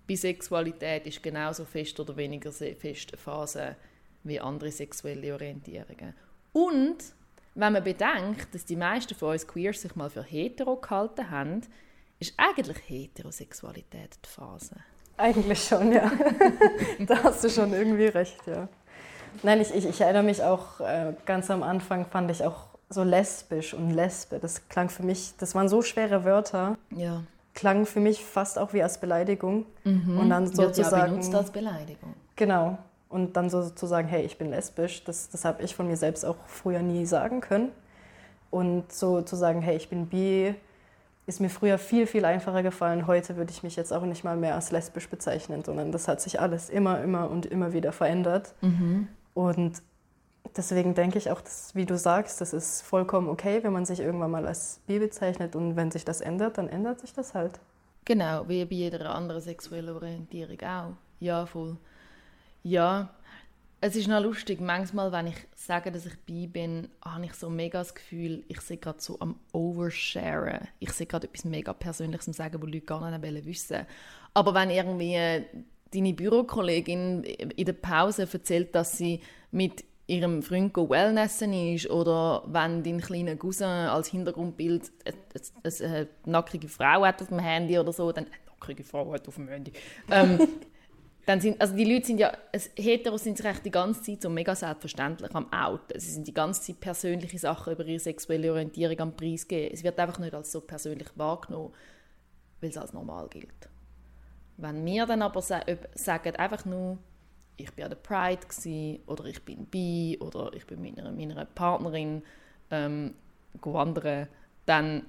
Bisexualität 0.07 1.05
ist 1.07 1.21
genauso 1.21 1.65
fest 1.65 1.99
oder 1.99 2.15
weniger 2.15 2.51
fest 2.51 3.11
eine 3.11 3.17
Phase 3.17 3.75
wie 4.23 4.39
andere 4.39 4.71
sexuelle 4.71 5.33
Orientierungen. 5.33 6.13
Und 6.53 6.97
wenn 7.55 7.73
man 7.73 7.83
bedenkt, 7.83 8.53
dass 8.53 8.65
die 8.65 8.75
meisten 8.75 9.15
von 9.15 9.31
uns 9.31 9.47
Queers 9.47 9.81
sich 9.81 9.95
mal 9.95 10.09
für 10.09 10.23
hetero 10.23 10.77
gehalten 10.77 11.29
haben, 11.29 11.61
ist 12.19 12.33
eigentlich 12.37 12.77
Heterosexualität 12.87 14.17
die 14.23 14.29
Phase. 14.29 14.75
Eigentlich 15.17 15.63
schon, 15.63 15.91
ja. 15.91 16.11
da 16.99 17.23
hast 17.23 17.43
du 17.43 17.49
schon 17.49 17.73
irgendwie 17.73 18.05
recht, 18.05 18.39
ja. 18.47 18.69
Nein, 19.43 19.61
ich, 19.61 19.73
ich, 19.73 19.87
ich 19.87 20.01
erinnere 20.01 20.23
mich 20.23 20.43
auch, 20.43 20.79
äh, 20.79 21.13
ganz 21.25 21.49
am 21.49 21.63
Anfang 21.63 22.05
fand 22.05 22.29
ich 22.31 22.43
auch 22.43 22.69
so 22.89 23.03
lesbisch 23.03 23.73
und 23.73 23.91
Lesbe. 23.91 24.39
Das 24.39 24.67
klang 24.67 24.89
für 24.89 25.03
mich, 25.03 25.33
das 25.37 25.55
waren 25.55 25.69
so 25.69 25.81
schwere 25.81 26.25
Wörter. 26.25 26.77
Ja. 26.95 27.23
Klang 27.53 27.85
für 27.85 27.99
mich 27.99 28.23
fast 28.23 28.57
auch 28.57 28.73
wie 28.73 28.81
als 28.81 28.99
Beleidigung. 28.99 29.65
Mhm. 29.83 30.19
Und 30.19 30.29
dann 30.29 30.47
sozusagen. 30.47 30.97
Ja 30.97 31.07
benutzt 31.07 31.35
als 31.35 31.51
Beleidigung. 31.51 32.13
Genau. 32.35 32.77
Und 33.09 33.35
dann 33.35 33.49
sozusagen, 33.49 34.07
hey, 34.07 34.23
ich 34.23 34.37
bin 34.37 34.49
lesbisch, 34.49 35.03
das, 35.03 35.29
das 35.29 35.43
habe 35.45 35.63
ich 35.63 35.75
von 35.75 35.87
mir 35.87 35.97
selbst 35.97 36.25
auch 36.25 36.37
früher 36.45 36.81
nie 36.81 37.05
sagen 37.05 37.41
können. 37.41 37.71
Und 38.51 38.91
so 38.91 39.21
zu 39.21 39.35
sagen, 39.35 39.61
hey, 39.61 39.75
ich 39.75 39.89
bin 39.89 40.07
bi, 40.07 40.55
ist 41.29 41.39
mir 41.39 41.49
früher 41.49 41.77
viel, 41.77 42.07
viel 42.07 42.25
einfacher 42.25 42.63
gefallen. 42.63 43.05
Heute 43.05 43.37
würde 43.37 43.51
ich 43.51 43.61
mich 43.61 43.75
jetzt 43.75 43.93
auch 43.93 44.03
nicht 44.03 44.23
mal 44.23 44.35
mehr 44.35 44.55
als 44.55 44.71
lesbisch 44.71 45.09
bezeichnen, 45.09 45.63
sondern 45.63 45.91
das 45.91 46.07
hat 46.07 46.21
sich 46.21 46.39
alles 46.39 46.69
immer, 46.69 47.01
immer 47.01 47.29
und 47.29 47.45
immer 47.45 47.71
wieder 47.73 47.91
verändert. 47.91 48.53
Mhm. 48.61 49.07
Und 49.33 49.81
deswegen 50.55 50.95
denke 50.95 51.17
ich 51.17 51.31
auch, 51.31 51.41
dass, 51.41 51.75
wie 51.75 51.85
du 51.85 51.97
sagst, 51.97 52.41
das 52.41 52.53
ist 52.53 52.81
vollkommen 52.81 53.29
okay, 53.29 53.63
wenn 53.63 53.73
man 53.73 53.85
sich 53.85 53.99
irgendwann 53.99 54.31
mal 54.31 54.47
als 54.47 54.81
bi 54.87 54.99
bezeichnet 54.99 55.55
und 55.55 55.75
wenn 55.75 55.91
sich 55.91 56.05
das 56.05 56.21
ändert, 56.21 56.57
dann 56.57 56.69
ändert 56.69 56.99
sich 56.99 57.13
das 57.13 57.33
halt. 57.33 57.59
Genau, 58.05 58.47
wie 58.47 58.65
bei 58.65 58.75
jeder 58.75 59.13
anderen 59.13 59.41
sexuellen 59.41 59.95
Orientierung 59.95 60.59
auch. 60.61 60.93
Ja, 61.19 61.45
voll. 61.45 61.77
Ja, 62.63 63.09
es 63.81 63.95
ist 63.95 64.07
noch 64.07 64.21
lustig, 64.21 64.59
manchmal, 64.59 65.11
wenn 65.11 65.27
ich 65.27 65.47
sage, 65.55 65.91
dass 65.91 66.05
ich 66.05 66.17
bi 66.25 66.47
bin, 66.47 66.89
habe 67.03 67.25
ich 67.25 67.33
so 67.33 67.49
mega 67.49 67.79
das 67.79 67.95
Gefühl, 67.95 68.43
ich 68.49 68.59
sehe 68.59 68.77
gerade 68.77 68.99
so 68.99 69.17
am 69.19 69.39
Oversharen. 69.53 70.67
Ich 70.79 70.91
sehe 70.91 71.07
gerade 71.07 71.27
etwas 71.27 71.45
mega 71.45 71.71
Persönliches 71.71 72.27
am 72.27 72.33
Sagen, 72.33 72.61
wo 72.61 72.65
Leute 72.65 72.81
gar 72.81 73.17
nicht 73.17 73.45
wissen 73.45 73.85
Aber 74.33 74.53
wenn 74.53 74.69
irgendwie 74.69 75.45
deine 75.93 76.13
Bürokollegin 76.13 77.23
in 77.23 77.65
der 77.65 77.73
Pause 77.73 78.27
erzählt, 78.31 78.75
dass 78.75 78.97
sie 78.97 79.21
mit 79.51 79.83
ihrem 80.09 80.41
Freund 80.41 80.75
Wellnessen 80.75 81.53
ist 81.53 81.89
oder 81.89 82.43
wenn 82.47 82.83
dein 82.83 82.99
kleiner 82.99 83.35
Cousin 83.35 83.67
als 83.67 84.07
Hintergrundbild 84.07 84.91
eine, 85.05 85.89
eine, 85.89 86.07
nackige 86.25 86.67
Frau 86.67 87.05
hat 87.05 87.21
auf 87.21 87.27
dem 87.27 87.39
Handy 87.39 87.77
oder 87.77 87.93
so, 87.93 88.11
dann 88.11 88.25
eine 88.25 88.33
nackige 88.47 88.83
Frau 88.83 89.13
hat 89.13 89.27
auf 89.27 89.35
dem 89.35 89.47
Handy. 89.47 89.71
Ähm, 90.09 90.39
dann 91.27 91.39
sind, 91.39 91.61
also 91.61 91.75
die 91.75 91.85
Leute 91.85 92.07
sind 92.07 92.19
ja, 92.19 92.35
Heteros 92.75 93.23
sind 93.23 93.37
sich 93.37 93.59
die 93.59 93.69
ganze 93.69 94.01
Zeit 94.01 94.23
so 94.23 94.29
mega 94.31 94.55
selbstverständlich 94.55 95.33
am 95.35 95.51
Outen. 95.53 95.99
Sie 95.99 96.11
sind 96.11 96.27
die 96.27 96.33
ganze 96.33 96.61
Zeit 96.63 96.79
persönliche 96.79 97.37
Sachen 97.37 97.73
über 97.73 97.85
ihre 97.85 97.99
sexuelle 97.99 98.51
Orientierung 98.51 98.99
am 98.99 99.15
Preis 99.15 99.47
geben. 99.47 99.71
Es 99.71 99.83
wird 99.83 99.99
einfach 99.99 100.17
nicht 100.17 100.33
als 100.33 100.51
so 100.51 100.61
persönlich 100.61 101.09
wahrgenommen, 101.15 101.71
weil 102.61 102.71
es 102.71 102.77
als 102.77 102.93
normal 102.93 103.27
gilt. 103.29 103.69
Wenn 104.61 104.85
wir 104.85 105.05
dann 105.05 105.21
aber 105.21 105.41
sagen, 105.41 106.35
einfach 106.35 106.65
nur, 106.65 106.97
ich 107.55 107.71
bin 107.73 107.85
an 107.85 107.91
der 107.91 107.97
Pride 107.97 108.45
gewesen, 108.45 108.99
oder 109.07 109.25
ich 109.25 109.43
bin 109.43 109.65
bi 109.65 110.17
oder 110.19 110.51
ich 110.53 110.65
bin 110.67 110.81
mit 110.81 110.97
meiner, 110.97 111.11
meiner 111.11 111.45
Partnerin 111.45 112.23
ähm, 112.69 113.13
wandern, 113.61 114.27
dann 114.65 115.05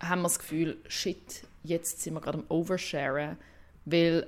haben 0.00 0.20
wir 0.20 0.28
das 0.28 0.38
Gefühl, 0.38 0.76
shit, 0.86 1.42
jetzt 1.64 2.02
sind 2.02 2.14
wir 2.14 2.20
gerade 2.20 2.38
am 2.38 2.44
Oversharen, 2.48 3.36
weil 3.84 4.26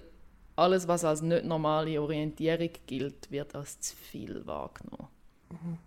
alles, 0.56 0.88
was 0.88 1.04
als 1.04 1.22
nicht 1.22 1.44
normale 1.44 2.00
Orientierung 2.00 2.70
gilt, 2.86 3.30
wird 3.30 3.54
als 3.54 3.80
zu 3.80 3.94
viel 3.96 4.44
wahrgenommen. 4.46 5.08
Mhm. 5.50 5.78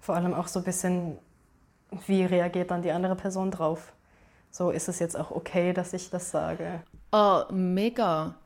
Vor 0.00 0.16
allem 0.16 0.34
auch 0.34 0.48
so 0.48 0.58
ein 0.60 0.64
bisschen, 0.64 1.16
wie 2.06 2.24
reagiert 2.24 2.70
dann 2.70 2.82
die 2.82 2.90
andere 2.90 3.14
Person 3.14 3.50
drauf? 3.50 3.92
So, 4.50 4.70
ist 4.70 4.88
es 4.88 4.98
jetzt 4.98 5.16
auch 5.16 5.30
okay, 5.30 5.72
dass 5.72 5.92
ich 5.92 6.10
das 6.10 6.30
sage? 6.30 6.82
Ah, 7.10 7.46
oh, 7.48 7.52
mega. 7.52 8.36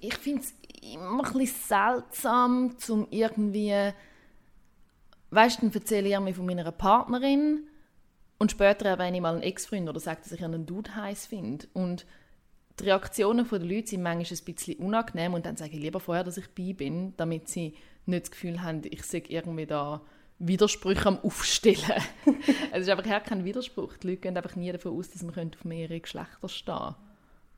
Ich 0.00 0.14
finde 0.14 0.42
es 0.42 0.54
immer 0.82 1.24
ein 1.24 1.32
bisschen 1.32 1.46
seltsam, 1.68 2.78
zum 2.78 3.08
irgendwie, 3.10 3.92
weißt 5.30 5.58
du, 5.58 5.66
dann 5.66 5.74
erzähle 5.74 6.08
ich 6.08 6.20
mir 6.20 6.34
von 6.34 6.46
meiner 6.46 6.70
Partnerin 6.70 7.66
und 8.38 8.50
später 8.50 8.86
erwähne 8.86 9.16
ich 9.16 9.22
mal 9.22 9.34
einen 9.34 9.42
Ex-Freund 9.42 9.88
oder 9.88 10.00
sage, 10.00 10.20
dass 10.22 10.32
ich 10.32 10.44
einen 10.44 10.66
Dude 10.66 10.94
heiß 10.94 11.26
finde. 11.26 11.66
Und 11.72 12.06
die 12.78 12.84
Reaktionen 12.84 13.48
der 13.48 13.58
Leute 13.60 13.88
sind 13.88 14.02
manchmal 14.02 14.38
ein 14.38 14.44
bisschen 14.44 14.78
unangenehm 14.78 15.34
und 15.34 15.46
dann 15.46 15.56
sage 15.56 15.72
ich 15.72 15.82
lieber 15.82 16.00
vorher, 16.00 16.24
dass 16.24 16.38
ich 16.38 16.48
bei 16.54 16.72
bin, 16.72 17.14
damit 17.16 17.48
sie 17.48 17.74
nicht 18.06 18.24
das 18.24 18.30
Gefühl 18.30 18.62
haben, 18.62 18.82
ich 18.84 19.02
sage 19.04 19.28
irgendwie 19.28 19.66
da 19.66 20.02
Widersprüche 20.38 21.06
am 21.06 21.18
Aufstellen. 21.20 22.02
es 22.72 22.82
ist 22.82 22.88
einfach 22.88 23.24
kein 23.24 23.44
Widerspruch. 23.44 23.96
Die 23.98 24.08
Leute 24.08 24.20
gehen 24.20 24.36
einfach 24.36 24.56
nie 24.56 24.72
davon 24.72 24.96
aus, 24.96 25.10
dass 25.10 25.22
man 25.22 25.34
auf 25.52 25.64
mehrere 25.64 26.00
Geschlechter 26.00 26.48
stehen 26.48 26.94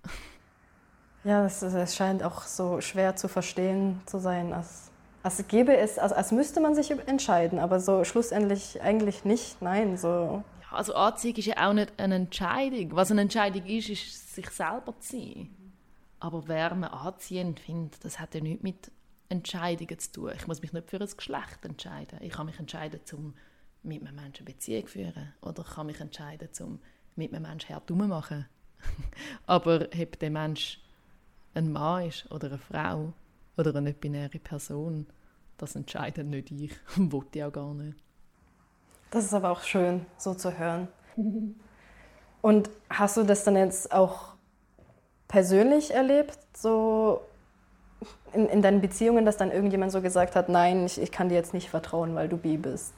Ja, 1.24 1.46
es, 1.46 1.96
scheint 1.96 2.22
auch 2.22 2.42
so 2.42 2.82
schwer 2.82 3.16
zu 3.16 3.28
verstehen 3.28 3.98
zu 4.04 4.18
sein, 4.18 4.52
als, 4.52 4.90
als 5.22 5.42
gäbe 5.48 5.74
es, 5.74 5.98
als, 5.98 6.12
als 6.12 6.32
müsste 6.32 6.60
man 6.60 6.74
sich 6.74 6.90
entscheiden, 6.90 7.58
aber 7.58 7.80
so 7.80 8.04
schlussendlich 8.04 8.82
eigentlich 8.82 9.24
nicht, 9.24 9.62
nein, 9.62 9.96
so. 9.96 10.44
Ja, 10.60 10.76
also 10.76 10.94
Anziehung 10.94 11.36
ist 11.36 11.46
ja 11.46 11.66
auch 11.66 11.72
nicht 11.72 11.94
eine 11.96 12.16
Entscheidung. 12.16 12.94
Was 12.94 13.10
eine 13.10 13.22
Entscheidung 13.22 13.64
ist, 13.64 13.88
ist 13.88 14.34
sich 14.34 14.50
selber 14.50 14.94
zu 15.00 15.16
sein. 15.16 15.48
Aber 16.20 16.46
wer 16.46 16.74
man 16.74 16.90
anziehend 16.90 17.58
findet, 17.58 18.04
das 18.04 18.20
hat 18.20 18.34
ja 18.34 18.42
nichts 18.42 18.62
mit 18.62 18.90
Entscheidungen 19.30 19.98
zu 19.98 20.12
tun. 20.12 20.32
Ich 20.36 20.46
muss 20.46 20.60
mich 20.60 20.74
nicht 20.74 20.90
für 20.90 21.00
ein 21.00 21.08
Geschlecht 21.16 21.64
entscheiden. 21.64 22.18
Ich 22.20 22.32
kann 22.32 22.46
mich 22.46 22.58
entscheiden, 22.58 23.00
um 23.12 23.34
mit 23.82 24.02
einem 24.02 24.14
Menschen 24.16 24.46
eine 24.46 24.54
Beziehung 24.54 24.86
führen. 24.86 25.32
Oder 25.40 25.64
ich 25.66 25.74
kann 25.74 25.86
mich 25.86 26.00
entscheiden, 26.00 26.48
um 26.60 26.80
mit 27.16 27.32
einem 27.32 27.42
Menschen 27.42 27.74
hart 27.74 27.88
machen. 27.90 28.46
Aber 29.46 29.88
ob 30.00 30.18
der 30.18 30.30
Mensch 30.30 30.80
ein 31.54 31.72
Mann 31.72 32.08
ist 32.08 32.30
oder 32.30 32.48
eine 32.48 32.58
Frau 32.58 33.12
oder 33.56 33.74
eine 33.74 33.92
binäre 33.92 34.38
Person, 34.38 35.06
das 35.58 35.76
entscheidet 35.76 36.26
nicht 36.26 36.50
ich 36.50 36.72
und 36.96 37.12
wollte 37.12 37.38
ich 37.38 37.44
auch 37.44 37.52
gar 37.52 37.74
nicht. 37.74 37.98
Das 39.10 39.24
ist 39.24 39.34
aber 39.34 39.50
auch 39.50 39.62
schön, 39.62 40.04
so 40.18 40.34
zu 40.34 40.58
hören. 40.58 40.88
Und 42.42 42.68
hast 42.90 43.16
du 43.16 43.22
das 43.22 43.44
dann 43.44 43.56
jetzt 43.56 43.92
auch 43.92 44.34
persönlich 45.28 45.92
erlebt, 45.94 46.38
so 46.56 47.20
in, 48.32 48.48
in 48.48 48.60
deinen 48.60 48.80
Beziehungen, 48.80 49.24
dass 49.24 49.36
dann 49.36 49.52
irgendjemand 49.52 49.92
so 49.92 50.02
gesagt 50.02 50.34
hat, 50.34 50.48
nein, 50.48 50.84
ich, 50.84 51.00
ich 51.00 51.12
kann 51.12 51.28
dir 51.28 51.36
jetzt 51.36 51.54
nicht 51.54 51.70
vertrauen, 51.70 52.14
weil 52.14 52.28
du 52.28 52.36
bi 52.36 52.56
bist? 52.56 52.94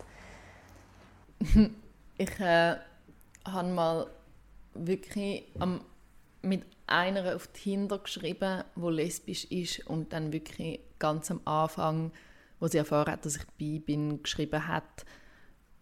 Ich 2.18 2.40
äh, 2.40 2.76
habe 3.44 3.68
mal 3.68 4.06
wirklich 4.80 5.44
am, 5.58 5.80
mit 6.42 6.64
einer 6.86 7.34
auf 7.34 7.48
Tinder 7.48 7.98
geschrieben, 7.98 8.64
wo 8.74 8.90
lesbisch 8.90 9.44
ist 9.46 9.86
und 9.86 10.12
dann 10.12 10.32
wirklich 10.32 10.80
ganz 10.98 11.30
am 11.30 11.40
Anfang, 11.44 12.12
wo 12.60 12.68
sie 12.68 12.78
erfahren 12.78 13.12
hat, 13.12 13.24
dass 13.24 13.36
ich 13.36 13.46
bi 13.58 13.78
bin, 13.78 14.22
geschrieben 14.22 14.66
hat, 14.66 15.04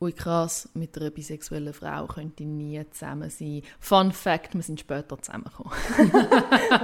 ui 0.01 0.13
krass, 0.13 0.69
mit 0.75 0.97
einer 0.99 1.11
bisexuellen 1.11 1.73
Frau 1.73 2.07
könnte 2.07 2.43
ich 2.43 2.49
nie 2.49 2.83
zusammen 2.91 3.31
sein. 3.31 3.63
Fun 3.79 4.13
Fact, 4.13 4.55
wir 4.55 4.63
sind 4.63 4.81
später 4.81 5.21
zusammengekommen. 5.21 5.73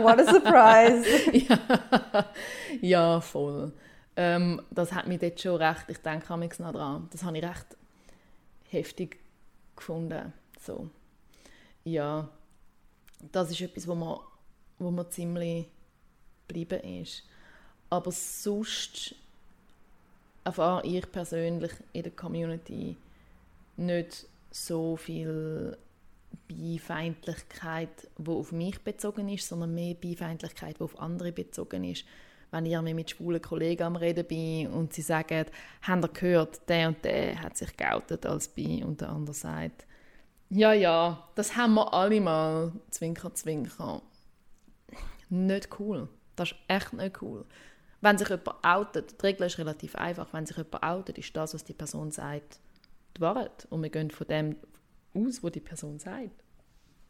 What 0.03 0.21
a 0.21 0.33
surprise! 0.33 1.05
ja. 1.49 1.59
ja, 2.81 3.21
voll. 3.21 3.73
Ähm, 4.17 4.63
das 4.71 4.93
hat 4.93 5.07
mich 5.07 5.19
dort 5.19 5.41
schon 5.41 5.57
recht, 5.57 5.85
ich 5.89 5.99
denke 5.99 6.37
noch 6.37 6.73
dran, 6.73 7.09
das 7.11 7.25
habe 7.25 7.39
ich 7.39 7.45
recht 7.45 7.77
heftig 8.69 9.19
gefunden. 9.77 10.33
So. 10.61 10.91
Ja, 11.85 12.29
das 13.33 13.51
ist 13.51 13.61
etwas, 13.61 13.87
wo 13.87 13.95
man, 13.95 14.19
wo 14.79 14.91
man 14.91 15.11
ziemlich 15.11 15.67
geblieben 16.47 17.01
ist. 17.01 17.25
Aber 17.89 18.13
sonst 18.13 19.15
erfahre 20.45 20.87
ich 20.87 21.11
persönlich 21.11 21.73
in 21.93 22.03
der 22.03 22.13
Community 22.13 22.97
nicht 23.77 24.27
so 24.51 24.97
viel 24.97 25.77
Beifeindlichkeit, 26.49 28.09
die 28.19 28.31
auf 28.31 28.53
mich 28.53 28.81
bezogen 28.81 29.29
ist, 29.29 29.49
sondern 29.49 29.75
mehr 29.75 29.95
Beifeindlichkeit, 29.95 30.79
die 30.79 30.83
auf 30.83 30.99
andere 31.01 31.33
bezogen 31.33 31.85
ist. 31.85 32.05
Wenn 32.51 32.67
ich 32.67 32.95
mit 32.95 33.11
schwulen 33.11 33.41
Kollegen 33.41 33.85
am 33.85 33.97
Reden 33.97 34.27
bin 34.27 34.69
und 34.69 34.93
sie 34.93 35.03
sagen, 35.03 35.47
haben 35.83 36.03
ihr 36.03 36.09
gehört, 36.09 36.69
der 36.69 36.89
und 36.89 37.05
der 37.05 37.41
hat 37.41 37.57
sich 37.57 37.77
geoutet 37.77 38.27
als 38.27 38.49
bi 38.49 38.83
und 38.83 39.01
der 39.01 39.11
andere 39.11 39.35
sagt, 39.35 39.87
ja, 40.51 40.73
ja, 40.73 41.29
das 41.35 41.57
haben 41.57 41.75
wir 41.75 41.95
alle 41.95 42.21
mal, 42.21 42.73
zwinker, 42.91 43.35
zwinker. 43.35 44.03
Nicht 45.29 45.69
cool. 45.79 46.09
Das 46.37 46.51
ist 46.51 46.59
echt 46.69 46.93
nicht 46.93 47.23
cool. 47.23 47.45
Wenn 48.01 48.19
sich 48.19 48.29
jemand 48.29 48.65
outet, 48.65 49.21
die 49.21 49.27
Regel 49.27 49.47
ist 49.47 49.59
relativ 49.59 49.95
einfach, 49.95 50.33
wenn 50.33 50.47
sich 50.47 50.57
jemand 50.57 50.83
outet, 50.83 51.19
ist 51.19 51.37
das, 51.37 51.55
was 51.55 51.65
die 51.65 51.75
Person 51.75 52.11
sagt, 52.11 52.59
die 53.17 53.21
Wahrheit. 53.21 53.67
Und 53.71 53.83
wir 53.83 53.91
gehen 53.91 54.11
von 54.11 54.27
dem 54.27 54.57
aus, 55.15 55.43
was 55.43 55.53
die 55.53 55.61
Person 55.61 55.99
sagt. 55.99 56.43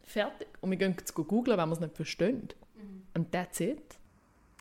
Fertig. 0.03 0.49
Und 0.61 0.71
wir 0.71 0.79
gehen 0.79 0.97
zu 1.03 1.25
googeln, 1.25 1.59
wenn 1.59 1.69
wir 1.69 1.75
es 1.75 1.81
nicht 1.81 1.97
verstehen. 1.97 2.49
Mhm. 2.75 3.03
Und 3.15 3.33
that's 3.33 3.61
it. 3.61 3.99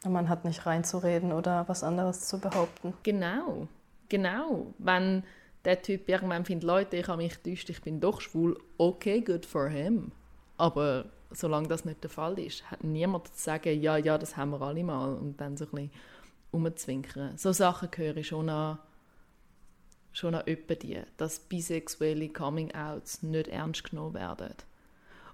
Und 0.06 0.14
man 0.14 0.30
hat 0.30 0.46
nicht 0.46 0.66
reinzureden 0.66 1.34
oder 1.34 1.68
was 1.68 1.84
anderes 1.84 2.28
zu 2.28 2.40
behaupten. 2.40 2.94
Genau. 3.04 3.68
Genau. 4.08 4.74
Wenn 4.78 5.24
der 5.66 5.82
Typ 5.82 6.08
irgendwann 6.08 6.46
findet, 6.46 6.64
Leute, 6.64 6.98
ich 6.98 7.08
habe 7.08 7.22
mich 7.22 7.42
getäuscht, 7.42 7.70
ich 7.70 7.82
bin 7.82 8.00
doch 8.00 8.22
schwul, 8.22 8.58
okay, 8.78 9.22
good 9.22 9.46
for 9.46 9.68
him. 9.70 10.12
Aber 10.58 11.06
solange 11.32 11.68
das 11.68 11.86
nicht 11.86 12.04
der 12.04 12.10
Fall 12.10 12.40
ist, 12.40 12.70
hat 12.72 12.84
niemand 12.84 13.28
zu 13.28 13.44
sagen, 13.44 13.82
ja, 13.82 13.98
ja, 13.98 14.18
das 14.18 14.38
haben 14.38 14.52
wir 14.52 14.62
alle 14.62 14.84
mal 14.84 15.14
und 15.14 15.40
dann 15.40 15.58
so 15.58 15.66
ein 15.66 15.72
bisschen 15.72 15.92
umzwinkern. 16.52 17.38
So 17.38 17.52
Sachen 17.52 17.90
höre 17.96 18.18
ich 18.18 18.28
schon 18.28 18.50
an, 18.50 18.80
schon 20.12 20.36
an 20.36 20.44
die, 20.48 21.02
dass 21.18 21.40
bisexuelle 21.40 22.30
Coming-Outs 22.30 23.24
nicht 23.24 23.48
ernst 23.50 23.90
genommen 23.90 24.16
werden. 24.16 24.54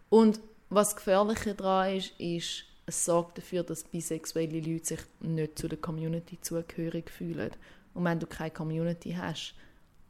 Und 0.09 0.39
was 0.69 0.95
gefährlicher 0.95 1.53
daran 1.53 1.95
ist, 1.95 2.19
ist, 2.19 2.63
es 2.87 3.05
sorgt 3.05 3.37
dafür, 3.37 3.63
dass 3.63 3.83
bisexuelle 3.83 4.59
Leute 4.59 4.85
sich 4.85 4.99
nicht 5.21 5.57
zu 5.57 5.67
der 5.67 5.79
Community 5.79 6.39
zugehörig 6.41 7.09
fühlen. 7.09 7.51
Und 7.93 8.03
wenn 8.03 8.19
du 8.19 8.27
keine 8.27 8.51
Community 8.51 9.13
hast, 9.13 9.55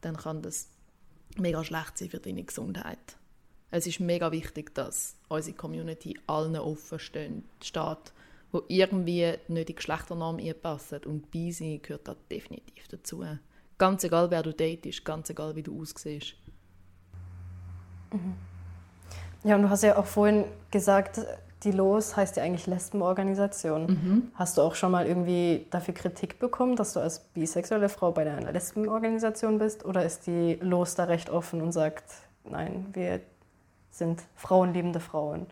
dann 0.06 0.16
kann 0.16 0.40
das 0.40 0.68
mega 1.36 1.64
schlecht 1.64 1.98
sein 1.98 2.08
für 2.08 2.20
deine 2.20 2.44
Gesundheit. 2.44 3.16
Es 3.70 3.86
ist 3.86 4.00
mega 4.00 4.30
wichtig, 4.30 4.74
dass 4.74 5.16
unsere 5.28 5.56
Community 5.56 6.18
allen 6.26 6.56
offen 6.56 6.98
steht, 6.98 8.12
wo 8.52 8.62
irgendwie 8.68 9.34
nicht 9.48 9.68
die 9.68 9.74
Geschlechternorm 9.74 10.38
einpassen. 10.38 11.04
Und 11.04 11.30
Bisi 11.30 11.80
gehört 11.82 12.06
da 12.06 12.16
definitiv 12.30 12.86
dazu. 12.88 13.24
Ganz 13.76 14.04
egal, 14.04 14.30
wer 14.30 14.42
du 14.42 14.54
datest, 14.54 15.04
ganz 15.04 15.28
egal, 15.28 15.56
wie 15.56 15.64
du 15.64 15.82
aussiehst. 15.82 16.34
Mhm. 18.12 18.34
Ja, 19.42 19.56
und 19.56 19.62
du 19.62 19.70
hast 19.70 19.82
ja 19.82 19.96
auch 19.98 20.06
vorhin 20.06 20.44
gesagt, 20.70 21.20
die 21.66 21.72
LOS 21.72 22.16
heißt 22.16 22.36
ja 22.36 22.44
eigentlich 22.44 22.66
Lesbenorganisation. 22.66 23.86
Mhm. 23.86 24.30
Hast 24.34 24.56
du 24.56 24.62
auch 24.62 24.76
schon 24.76 24.92
mal 24.92 25.06
irgendwie 25.06 25.66
dafür 25.70 25.94
Kritik 25.94 26.38
bekommen, 26.38 26.76
dass 26.76 26.92
du 26.92 27.00
als 27.00 27.18
bisexuelle 27.18 27.88
Frau 27.88 28.12
bei 28.12 28.22
einer 28.22 28.52
Lesbenorganisation 28.52 29.58
bist? 29.58 29.84
Oder 29.84 30.04
ist 30.04 30.28
die 30.28 30.54
LOS 30.60 30.94
da 30.94 31.04
recht 31.04 31.28
offen 31.28 31.60
und 31.60 31.72
sagt, 31.72 32.04
nein, 32.44 32.86
wir 32.92 33.20
sind 33.90 34.22
frauenliebende 34.36 35.00
Frauen? 35.00 35.46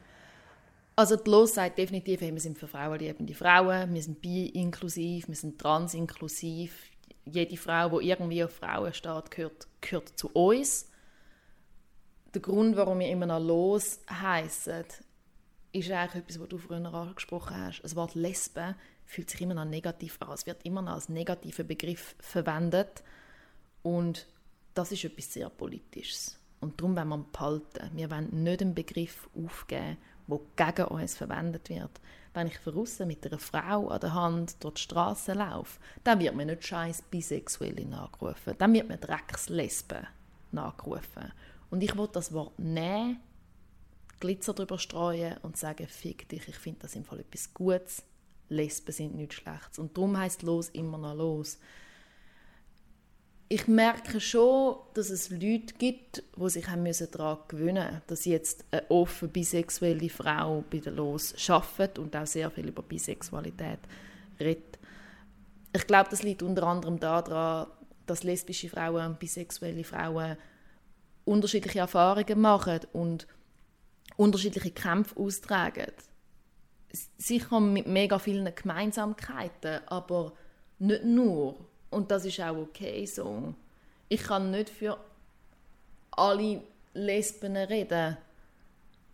Also 0.94 1.16
die 1.16 1.28
LOS 1.28 1.54
sagt 1.54 1.78
definitiv, 1.78 2.20
hey, 2.20 2.32
wir 2.32 2.40
sind 2.40 2.58
für 2.58 2.68
frauenliebende 2.68 3.34
Frauen, 3.34 3.92
wir 3.92 4.02
sind 4.02 4.22
bi-inklusiv, 4.22 5.26
wir 5.26 5.34
sind 5.34 5.60
trans-inklusiv. 5.60 6.78
Jede 7.24 7.56
Frau, 7.56 7.98
die 7.98 8.08
irgendwie 8.10 8.44
auf 8.44 8.52
Frauen 8.52 8.94
steht, 8.94 9.32
gehört, 9.32 9.66
gehört 9.80 10.16
zu 10.16 10.28
uns. 10.28 10.88
Der 12.32 12.40
Grund, 12.40 12.76
warum 12.76 13.00
wir 13.00 13.08
immer 13.08 13.26
noch 13.26 13.40
«Los» 13.40 14.00
heissen, 14.08 14.84
ist 15.74 15.90
eigentlich 15.90 16.22
etwas, 16.22 16.40
was 16.40 16.48
du 16.48 16.58
früher 16.58 16.94
angesprochen 16.94 17.56
hast. 17.56 17.82
Das 17.82 17.96
Wort 17.96 18.14
Lesbe 18.14 18.76
fühlt 19.04 19.28
sich 19.28 19.40
immer 19.40 19.54
noch 19.54 19.64
negativ 19.64 20.18
an. 20.22 20.32
Es 20.32 20.46
wird 20.46 20.64
immer 20.64 20.82
noch 20.82 20.92
als 20.92 21.08
negativer 21.08 21.64
Begriff 21.64 22.14
verwendet. 22.20 23.02
Und 23.82 24.26
das 24.74 24.92
ist 24.92 25.04
etwas 25.04 25.32
sehr 25.32 25.50
Politisches. 25.50 26.38
Und 26.60 26.80
darum 26.80 26.96
wollen 26.96 27.08
wir 27.08 27.18
behalten. 27.18 27.90
Wir 27.94 28.10
wollen 28.10 28.42
nicht 28.42 28.62
einen 28.62 28.74
Begriff 28.74 29.28
aufgeben, 29.36 29.98
der 30.28 30.40
gegen 30.56 30.86
uns 30.86 31.16
verwendet 31.16 31.68
wird. 31.68 32.00
Wenn 32.32 32.46
ich 32.46 32.58
von 32.58 32.86
mit 33.06 33.26
einer 33.26 33.38
Frau 33.38 33.88
an 33.88 34.00
der 34.00 34.14
Hand 34.14 34.62
durch 34.62 34.74
die 34.74 34.82
Straße 34.82 35.34
laufe, 35.34 35.78
dann 36.04 36.20
wird 36.20 36.34
mir 36.34 36.46
nicht 36.46 36.66
scheiß 36.66 37.02
Bisexuelle 37.02 37.84
nachgerufen. 37.84 38.54
Dann 38.58 38.72
wird 38.72 38.88
mir 38.88 38.96
Dreckslesbe 38.96 40.06
nachgerufen. 40.52 41.32
Und 41.70 41.82
ich 41.82 41.96
will 41.96 42.08
das 42.12 42.32
Wort 42.32 42.58
nehmen 42.58 43.20
Glitzer 44.24 44.54
drüber 44.54 44.78
streuen 44.78 45.36
und 45.42 45.58
sagen, 45.58 45.86
fick 45.86 46.26
dich, 46.30 46.48
ich 46.48 46.56
finde 46.56 46.80
das 46.80 46.96
im 46.96 47.04
Fall 47.04 47.20
etwas 47.20 47.52
Gutes. 47.52 48.02
Lesben 48.48 48.90
sind 48.90 49.14
nichts 49.16 49.34
Schlechtes. 49.34 49.78
Und 49.78 49.94
darum 49.94 50.16
heißt 50.16 50.42
los 50.42 50.70
immer 50.70 50.96
noch 50.96 51.14
los. 51.14 51.58
Ich 53.50 53.68
merke 53.68 54.20
schon, 54.20 54.76
dass 54.94 55.10
es 55.10 55.28
Leute 55.28 55.74
gibt, 55.76 56.22
die 56.36 56.48
sich 56.48 56.66
müssen 56.74 57.10
daran 57.10 57.38
gewöhnen 57.48 57.84
mussten, 57.84 58.02
dass 58.06 58.24
jetzt 58.24 58.64
eine 58.70 58.90
offen 58.90 59.28
bisexuelle 59.28 60.08
Frau 60.08 60.64
bei 60.70 60.78
der 60.78 60.94
Los 60.94 61.34
arbeitet 61.50 61.98
und 61.98 62.16
auch 62.16 62.26
sehr 62.26 62.50
viel 62.50 62.68
über 62.68 62.82
Bisexualität 62.82 63.80
redet. 64.40 64.78
Ich 65.74 65.86
glaube, 65.86 66.08
das 66.08 66.22
liegt 66.22 66.42
unter 66.42 66.62
anderem 66.62 66.98
daran, 66.98 67.66
dass 68.06 68.22
lesbische 68.22 68.70
Frauen 68.70 69.06
und 69.06 69.18
bisexuelle 69.18 69.84
Frauen 69.84 70.38
unterschiedliche 71.26 71.80
Erfahrungen 71.80 72.40
machen 72.40 72.80
und 72.94 73.26
unterschiedliche 74.16 74.70
Kämpfe 74.70 75.16
austragen. 75.18 75.92
Sicher 77.18 77.60
mit 77.60 77.86
mega 77.86 78.18
vielen 78.18 78.54
Gemeinsamkeiten, 78.54 79.80
aber 79.86 80.32
nicht 80.78 81.04
nur. 81.04 81.56
Und 81.90 82.10
das 82.10 82.24
ist 82.24 82.40
auch 82.40 82.56
okay 82.56 83.06
so. 83.06 83.54
Ich 84.08 84.22
kann 84.22 84.50
nicht 84.50 84.70
für 84.70 84.98
alle 86.12 86.62
Lesben 86.92 87.56
reden. 87.56 88.16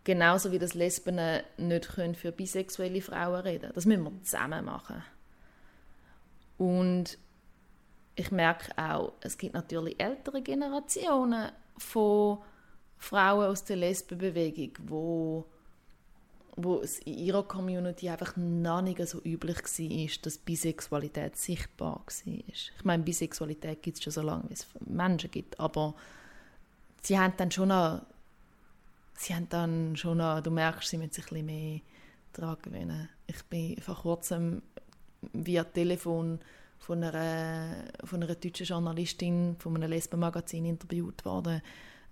Genauso 0.03 0.51
wie 0.51 0.59
das 0.59 0.73
Lesben 0.73 1.19
nicht 1.57 1.89
können 1.89 2.15
für 2.15 2.31
bisexuelle 2.31 3.01
Frauen 3.01 3.41
reden 3.41 3.71
Das 3.75 3.85
müssen 3.85 4.03
wir 4.03 4.23
zusammen 4.23 4.65
machen. 4.65 5.03
Und 6.57 7.17
ich 8.15 8.31
merke 8.31 8.71
auch, 8.77 9.13
es 9.21 9.37
gibt 9.37 9.53
natürlich 9.53 9.99
ältere 9.99 10.41
Generationen 10.41 11.51
von 11.77 12.39
Frauen 13.01 13.47
aus 13.47 13.63
der 13.63 13.77
Lesbenbewegung, 13.77 14.73
wo, 14.87 15.45
wo 16.55 16.81
es 16.81 16.99
in 16.99 17.17
ihrer 17.17 17.41
Community 17.41 18.09
einfach 18.09 18.37
noch 18.37 18.83
nicht 18.83 19.05
so 19.07 19.19
üblich 19.23 19.57
war, 19.57 20.09
dass 20.21 20.37
Bisexualität 20.37 21.35
sichtbar 21.35 22.03
war. 22.05 22.41
Ich 22.47 22.71
meine, 22.83 23.01
Bisexualität 23.01 23.81
gibt 23.81 23.97
es 23.97 24.03
schon 24.03 24.13
so 24.13 24.21
lange, 24.21 24.43
wie 24.49 24.53
es 24.53 24.67
Menschen 24.81 25.31
gibt, 25.31 25.59
aber 25.59 25.95
sie 27.01 27.17
haben 27.17 27.33
dann 27.37 27.49
schon 27.49 27.69
noch, 27.69 28.03
sie 29.15 29.33
haben 29.33 29.49
dann 29.49 29.95
schon 29.97 30.19
noch, 30.19 30.39
du 30.41 30.51
merkst, 30.51 30.89
sie 30.89 30.99
müssen 30.99 31.13
sich 31.13 31.25
ein 31.25 31.29
bisschen 31.29 31.45
mehr 31.47 31.79
daran 32.33 32.57
gewöhnen. 32.61 33.09
Ich 33.25 33.43
bin 33.45 33.81
vor 33.81 33.95
kurzem 33.95 34.61
via 35.33 35.63
Telefon 35.63 36.39
von 36.77 37.03
einer, 37.03 37.83
von 38.03 38.21
einer 38.21 38.35
deutschen 38.35 38.67
Journalistin 38.67 39.55
von 39.57 39.75
einem 39.75 39.89
Lesbenmagazin 39.89 40.65
interviewt 40.65 41.25
worden. 41.25 41.63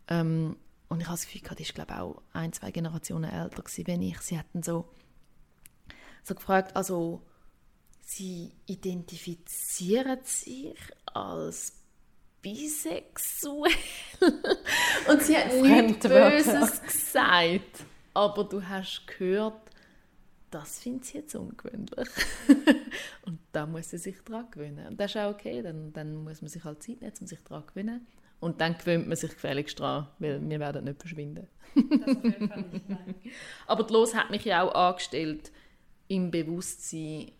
Ähm, 0.08 0.56
und 0.90 1.02
ich 1.02 1.08
habe 1.08 1.18
das 1.18 1.26
Gefühl, 1.28 1.56
die 1.56 1.64
ist 1.64 1.76
glaube 1.76 2.00
auch 2.00 2.22
ein, 2.34 2.52
zwei 2.52 2.72
Generationen 2.72 3.32
älter 3.32 3.62
gewesen, 3.62 3.88
wenn 3.88 4.02
ich. 4.02 4.20
Sie 4.22 4.38
hatten 4.38 4.64
so, 4.64 4.90
so 6.24 6.36
gefragt, 6.36 6.76
also 6.76 7.22
sie 8.02 8.52
identifizieren 8.66 10.20
sich 10.24 10.78
als 11.06 11.74
bisexuell. 12.42 13.72
und 15.08 15.22
sie 15.22 15.38
hat 15.38 15.54
nichts 15.54 16.08
Böses 16.08 16.82
gesagt. 16.82 17.86
Aber 18.16 18.44
du 18.44 18.68
hast 18.68 19.06
gehört, 19.06 19.62
das 20.50 20.80
findet 20.80 21.06
sie 21.06 21.18
jetzt 21.20 21.36
ungewöhnlich. 21.36 22.10
und 23.26 23.40
da 23.52 23.68
muss 23.68 23.92
sie 23.92 24.00
sich 24.00 24.16
daran 24.24 24.50
gewöhnen. 24.50 24.88
Und 24.88 25.00
das 25.00 25.12
ist 25.12 25.18
auch 25.18 25.32
okay, 25.32 25.62
dann, 25.62 25.94
dann 25.94 26.16
muss 26.24 26.42
man 26.42 26.50
sich 26.50 26.64
halt 26.64 26.82
Zeit 26.82 27.02
nehmen, 27.02 27.14
um 27.22 27.28
sich 27.28 27.44
daran 27.44 27.64
zu 27.68 27.74
gewöhnen. 27.74 28.08
Und 28.40 28.62
dann 28.62 28.78
gewöhnt 28.78 29.08
man 29.08 29.18
sich 29.18 29.32
gefälligst 29.32 29.80
dran, 29.80 30.08
weil 30.20 30.42
wir 30.48 30.60
werden 30.60 30.86
nicht 30.86 31.00
verschwinden. 31.00 31.48
Das 31.76 32.16
auf 32.16 32.24
jeden 32.24 32.48
Fall 32.48 32.66
nicht, 32.72 32.90
nein. 32.90 33.16
Aber 33.68 33.84
die 33.84 33.94
Los 33.94 34.16
hat 34.16 34.30
mich 34.30 34.46
ja 34.46 34.64
auch 34.64 34.74
angestellt 34.74 35.52
im 36.08 36.32
Bewusstsein, 36.32 37.32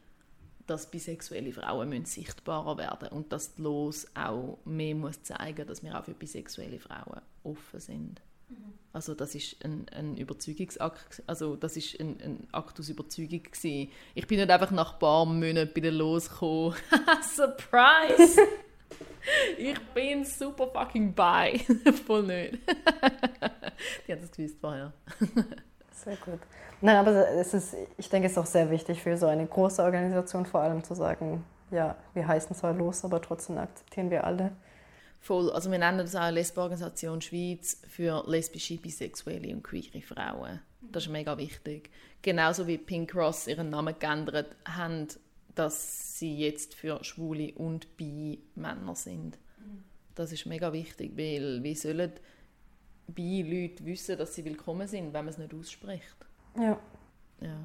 dass 0.68 0.90
bisexuelle 0.92 1.52
Frauen 1.52 1.90
müssen 1.90 2.06
sichtbarer 2.06 2.78
werden 2.78 3.10
und 3.10 3.34
dass 3.34 3.56
die 3.56 3.64
Los 3.64 4.08
auch 4.14 4.60
mehr 4.66 4.94
muss 4.94 5.24
zeigen, 5.24 5.66
dass 5.66 5.84
wir 5.84 5.98
auch 5.98 6.06
für 6.06 6.14
bisexuelle 6.14 6.80
Frauen 6.80 7.22
offen 7.44 7.80
sind. 7.80 8.22
Mhm. 8.50 8.74
Also 8.94 9.16
das 9.16 9.34
ist 9.34 9.64
ein, 9.66 9.88
ein 9.90 10.18
Überzeugungsakt, 10.18 11.24
also 11.26 11.56
das 11.56 11.76
ist 11.76 12.00
ein, 12.00 12.22
ein 12.22 12.48
Akt 12.52 12.80
aus 12.80 12.90
Überzeugung 12.90 13.42
gewesen. 13.42 13.90
Ich 14.14 14.28
bin 14.28 14.40
nicht 14.40 14.50
einfach 14.50 14.72
nach 14.72 14.94
ein 14.94 15.00
paar 15.00 15.26
Monaten 15.26 15.72
bei 15.74 15.82
der 15.82 15.92
Los 15.92 16.30
gekommen. 16.30 16.76
Surprise! 17.22 18.42
ich 19.60 19.80
bin 19.94 20.26
super 20.26 20.68
fucking 20.68 21.14
bi. 21.14 21.60
Voll 22.06 22.24
nicht. 22.24 22.60
Die 24.08 24.14
hat 24.14 24.22
das 24.22 24.32
gewusst 24.32 24.58
vorher. 24.60 24.94
Sehr 25.92 26.16
gut. 26.18 26.40
Nein, 26.82 26.96
aber 26.96 27.30
es 27.30 27.54
ist, 27.54 27.76
ich 27.98 28.10
denke, 28.10 28.28
es 28.28 28.34
ist 28.34 28.38
auch 28.38 28.46
sehr 28.46 28.70
wichtig 28.72 29.02
für 29.02 29.18
so 29.18 29.28
eine 29.28 29.46
große 29.46 29.84
Organisation 29.84 30.46
vor 30.46 30.62
allem 30.62 30.84
zu 30.84 30.96
sagen, 30.96 31.44
ja, 31.72 31.96
wir 32.14 32.28
heißen 32.28 32.56
zwar 32.56 32.74
los, 32.74 33.04
aber 33.04 33.22
trotzdem 33.22 33.58
akzeptieren 33.58 34.10
wir 34.10 34.24
alle. 34.24 34.52
Voll. 35.20 35.52
Also 35.52 35.70
wir 35.70 35.78
nennen 35.78 35.98
das 35.98 36.16
auch 36.16 36.32
Lesbenorganisation 36.32 37.22
Schweiz 37.22 37.82
für 37.88 38.24
lesbische, 38.26 38.78
bisexuelle 38.78 39.54
und 39.54 39.64
queere 39.64 40.02
Frauen. 40.02 40.62
Das 40.82 41.04
ist 41.04 41.10
mega 41.10 41.38
wichtig. 41.38 41.90
Genauso 42.22 42.68
wie 42.68 42.78
Pink 42.78 43.12
Cross 43.12 43.48
ihren 43.48 43.70
Namen 43.70 43.96
geändert 44.00 44.56
haben, 44.66 45.08
dass 45.56 46.18
sie 46.18 46.38
jetzt 46.38 46.74
für 46.74 47.04
Schwule 47.04 47.54
und 47.56 47.98
Bi-Männer 47.98 48.96
sind. 48.96 49.38
Das 50.20 50.34
ist 50.34 50.46
mega 50.46 50.74
wichtig, 50.74 51.14
weil 51.16 51.64
wie 51.64 51.74
sollen 51.76 52.12
Bi-Leute 53.08 53.86
wissen, 53.86 54.18
dass 54.18 54.36
sie 54.36 54.44
willkommen 54.44 54.86
sind, 54.86 55.14
wenn 55.14 55.24
man 55.24 55.30
es 55.30 55.38
nicht 55.38 55.54
ausspricht? 55.54 56.18
Ja. 56.58 56.78
Ja. 57.40 57.56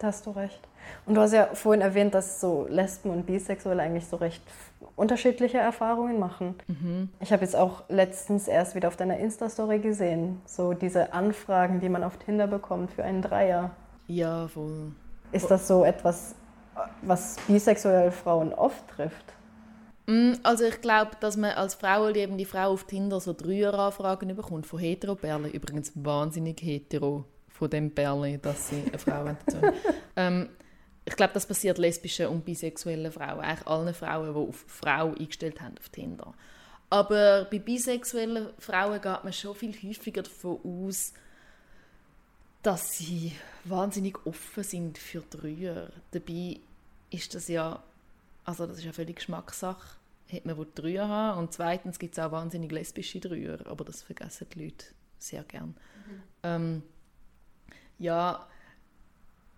Da 0.00 0.08
hast 0.08 0.26
du 0.26 0.32
recht. 0.32 0.66
Und 1.06 1.14
du 1.14 1.20
hast 1.20 1.32
ja 1.32 1.46
vorhin 1.54 1.80
erwähnt, 1.80 2.12
dass 2.12 2.40
so 2.40 2.66
Lesben 2.68 3.10
und 3.10 3.24
Bisexuelle 3.24 3.84
eigentlich 3.84 4.04
so 4.04 4.16
recht 4.16 4.42
unterschiedliche 4.96 5.58
Erfahrungen 5.58 6.18
machen. 6.18 6.56
Mhm. 6.66 7.08
Ich 7.20 7.32
habe 7.32 7.44
jetzt 7.44 7.54
auch 7.54 7.84
letztens 7.88 8.48
erst 8.48 8.74
wieder 8.74 8.88
auf 8.88 8.96
deiner 8.96 9.18
Insta-Story 9.18 9.78
gesehen, 9.78 10.40
so 10.46 10.72
diese 10.72 11.12
Anfragen, 11.12 11.78
die 11.78 11.88
man 11.88 12.02
auf 12.02 12.16
Tinder 12.16 12.48
bekommt 12.48 12.90
für 12.90 13.04
einen 13.04 13.22
Dreier. 13.22 13.70
Ja, 14.08 14.48
voll. 14.48 14.90
Ist 15.30 15.48
das 15.48 15.68
so 15.68 15.84
etwas, 15.84 16.34
was 17.02 17.36
bisexuelle 17.46 18.10
Frauen 18.10 18.52
oft 18.54 18.88
trifft? 18.88 19.34
Mm, 20.10 20.32
Also 20.42 20.64
ich 20.64 20.80
glaube, 20.80 21.12
dass 21.20 21.36
man 21.36 21.52
als 21.52 21.74
Frau 21.74 22.10
die 22.10 22.20
eben 22.20 22.36
die 22.36 22.44
Frau 22.44 22.72
auf 22.72 22.84
Tinder 22.84 23.20
so 23.20 23.32
Dreier-Anfragen 23.32 24.34
bekommt 24.34 24.66
von 24.66 24.80
Heteroperlen. 24.80 25.52
Übrigens 25.52 25.92
wahnsinnig 25.94 26.60
hetero 26.62 27.24
von 27.48 27.70
dem 27.70 27.94
Perle, 27.94 28.38
dass 28.38 28.70
sie 28.70 28.82
eine 28.88 28.98
Frau 28.98 29.36
ähm, 30.16 30.48
ich 31.04 31.14
glaube, 31.14 31.32
das 31.34 31.46
passiert 31.46 31.78
lesbischen 31.78 32.26
und 32.26 32.44
bisexuellen 32.44 33.12
Frauen, 33.12 33.40
eigentlich 33.40 33.66
allen 33.66 33.94
Frauen, 33.94 34.34
die 34.34 34.48
auf 34.48 34.64
Frau 34.66 35.12
eingestellt 35.12 35.60
haben 35.60 35.78
auf 35.78 35.88
Tinder. 35.90 36.34
Aber 36.88 37.44
bei 37.44 37.60
bisexuellen 37.60 38.48
Frauen 38.58 39.00
geht 39.00 39.24
man 39.24 39.32
schon 39.32 39.54
viel 39.54 39.74
häufiger 39.74 40.22
davon 40.22 40.58
aus, 40.64 41.12
dass 42.62 42.98
sie 42.98 43.32
wahnsinnig 43.64 44.18
offen 44.26 44.64
sind 44.64 44.98
für 44.98 45.22
Dreier. 45.30 45.90
Dabei 46.10 46.58
ist 47.10 47.34
das 47.34 47.46
ja, 47.46 47.80
also 48.44 48.66
das 48.66 48.78
ist 48.78 48.84
ja 48.84 48.92
völlig 48.92 49.16
Geschmackssache. 49.16 49.99
Hat 50.32 50.44
man 50.46 50.56
Dreier 50.74 51.08
haben 51.08 51.38
und 51.40 51.52
zweitens 51.52 51.98
gibt 51.98 52.16
es 52.16 52.24
auch 52.24 52.30
wahnsinnig 52.32 52.70
lesbische 52.72 53.20
Dreier, 53.20 53.58
aber 53.66 53.84
das 53.84 54.02
vergessen 54.02 54.46
die 54.54 54.64
Leute 54.64 54.86
sehr 55.18 55.42
gern. 55.44 55.74
Ähm, 56.42 56.82
ja, 57.98 58.46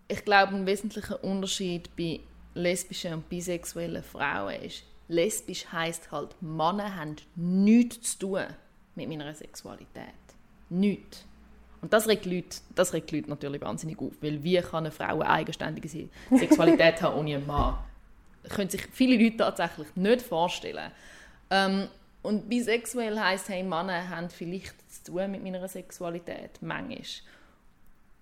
ich 0.07 0.23
glaube, 0.25 0.55
ein 0.55 0.65
wesentlicher 0.65 1.23
Unterschied 1.23 1.95
bei 1.95 2.19
lesbischen 2.55 3.13
und 3.13 3.29
bisexuellen 3.29 4.03
Frauen 4.03 4.61
ist, 4.61 4.83
lesbisch 5.07 5.65
heißt 5.71 6.11
halt, 6.11 6.35
Männer 6.41 6.95
haben 6.95 7.15
nichts 7.35 8.17
zu 8.17 8.27
tun 8.27 8.45
mit 8.95 9.07
meiner 9.09 9.33
Sexualität. 9.33 10.13
Nichts. 10.69 11.25
Und 11.81 11.91
das 11.91 12.07
regt, 12.07 12.25
Leute, 12.25 12.57
das 12.75 12.93
regt 12.93 13.11
Leute 13.11 13.29
natürlich 13.29 13.61
wahnsinnig 13.61 13.99
auf, 13.99 14.13
weil 14.21 14.43
wie 14.43 14.57
kann 14.61 14.85
eine 14.85 14.91
Frau 14.91 15.19
eine 15.19 15.29
eigenständige 15.29 15.87
Se- 15.89 16.09
Sexualität 16.31 17.01
haben 17.01 17.17
ohne 17.19 17.35
einen 17.35 17.45
Mann? 17.47 17.77
Können 18.49 18.69
sich 18.69 18.85
viele 18.91 19.21
Leute 19.21 19.37
tatsächlich 19.37 19.95
nicht 19.95 20.21
vorstellen. 20.21 20.91
Ähm, 21.49 21.87
und 22.21 22.49
bisexuell 22.49 23.19
heisst, 23.19 23.49
hey, 23.49 23.63
Männer 23.63 24.09
haben 24.09 24.29
vielleicht 24.29 24.75
zu 24.91 25.11
tun 25.11 25.31
mit 25.31 25.43
meiner 25.43 25.67
Sexualität, 25.67 26.61
manchmal. 26.61 27.03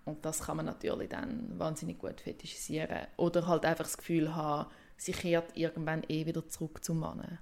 Und 0.06 0.26
das 0.26 0.42
kann 0.42 0.58
man 0.58 0.66
natürlich 0.66 1.10
dann 1.10 1.58
wahnsinnig 1.60 2.00
gut 2.00 2.20
fetischisieren. 2.20 3.08
Oder 3.18 3.46
halt 3.48 3.66
einfach 3.66 3.84
das 3.84 3.98
Gefühl 3.98 4.36
haben, 4.36 4.70
sie 4.98 5.12
kehrt 5.12 5.56
irgendwann 5.56 6.04
eh 6.08 6.26
wieder 6.26 6.48
zurück 6.48 6.84
zum 6.84 7.00
Mann. 7.00 7.38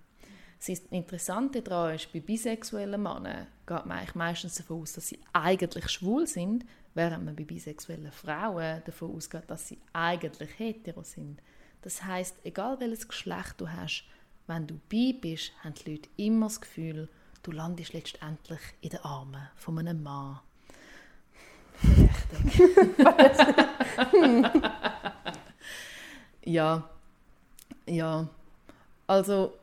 Das 0.60 0.68
Interessante 0.92 1.62
daran 1.62 1.96
ist, 1.96 2.12
bei 2.12 2.20
bisexuellen 2.20 3.02
Männern 3.02 3.48
geht 3.66 3.86
man 3.86 4.00
eigentlich 4.00 4.16
meistens 4.16 4.56
davon 4.56 4.82
aus, 4.82 4.94
dass 4.94 5.08
sie 5.08 5.20
eigentlich 5.32 5.90
schwul 5.90 6.28
sind, 6.28 6.66
während 6.96 7.24
man 7.24 7.36
bei 7.36 7.46
bisexuellen 7.46 8.12
Frauen 8.12 8.82
davon 8.86 9.16
ausgeht, 9.16 9.44
dass 9.48 9.70
sie 9.70 9.80
eigentlich 9.94 10.50
hetero 10.60 11.04
sind. 11.04 11.42
Das 11.82 12.04
heißt, 12.04 12.38
egal 12.44 12.80
welches 12.80 13.08
Geschlecht 13.08 13.56
du 13.58 13.70
hast, 13.70 14.04
wenn 14.48 14.68
du 14.68 14.76
bi 14.90 15.14
bist, 15.14 15.52
haben 15.64 15.74
die 15.76 15.92
Leute 15.92 16.10
immer 16.18 16.48
das 16.48 16.60
Gefühl, 16.60 17.08
du 17.44 17.52
landest 17.52 17.94
letztendlich 17.94 18.60
in 18.82 18.90
den 18.90 19.00
Armen 19.00 19.48
von 19.56 19.80
einem 19.80 20.04
Mann. 20.04 20.40
Ja, 26.44 26.90
ja. 27.86 28.28
Also 29.08 29.54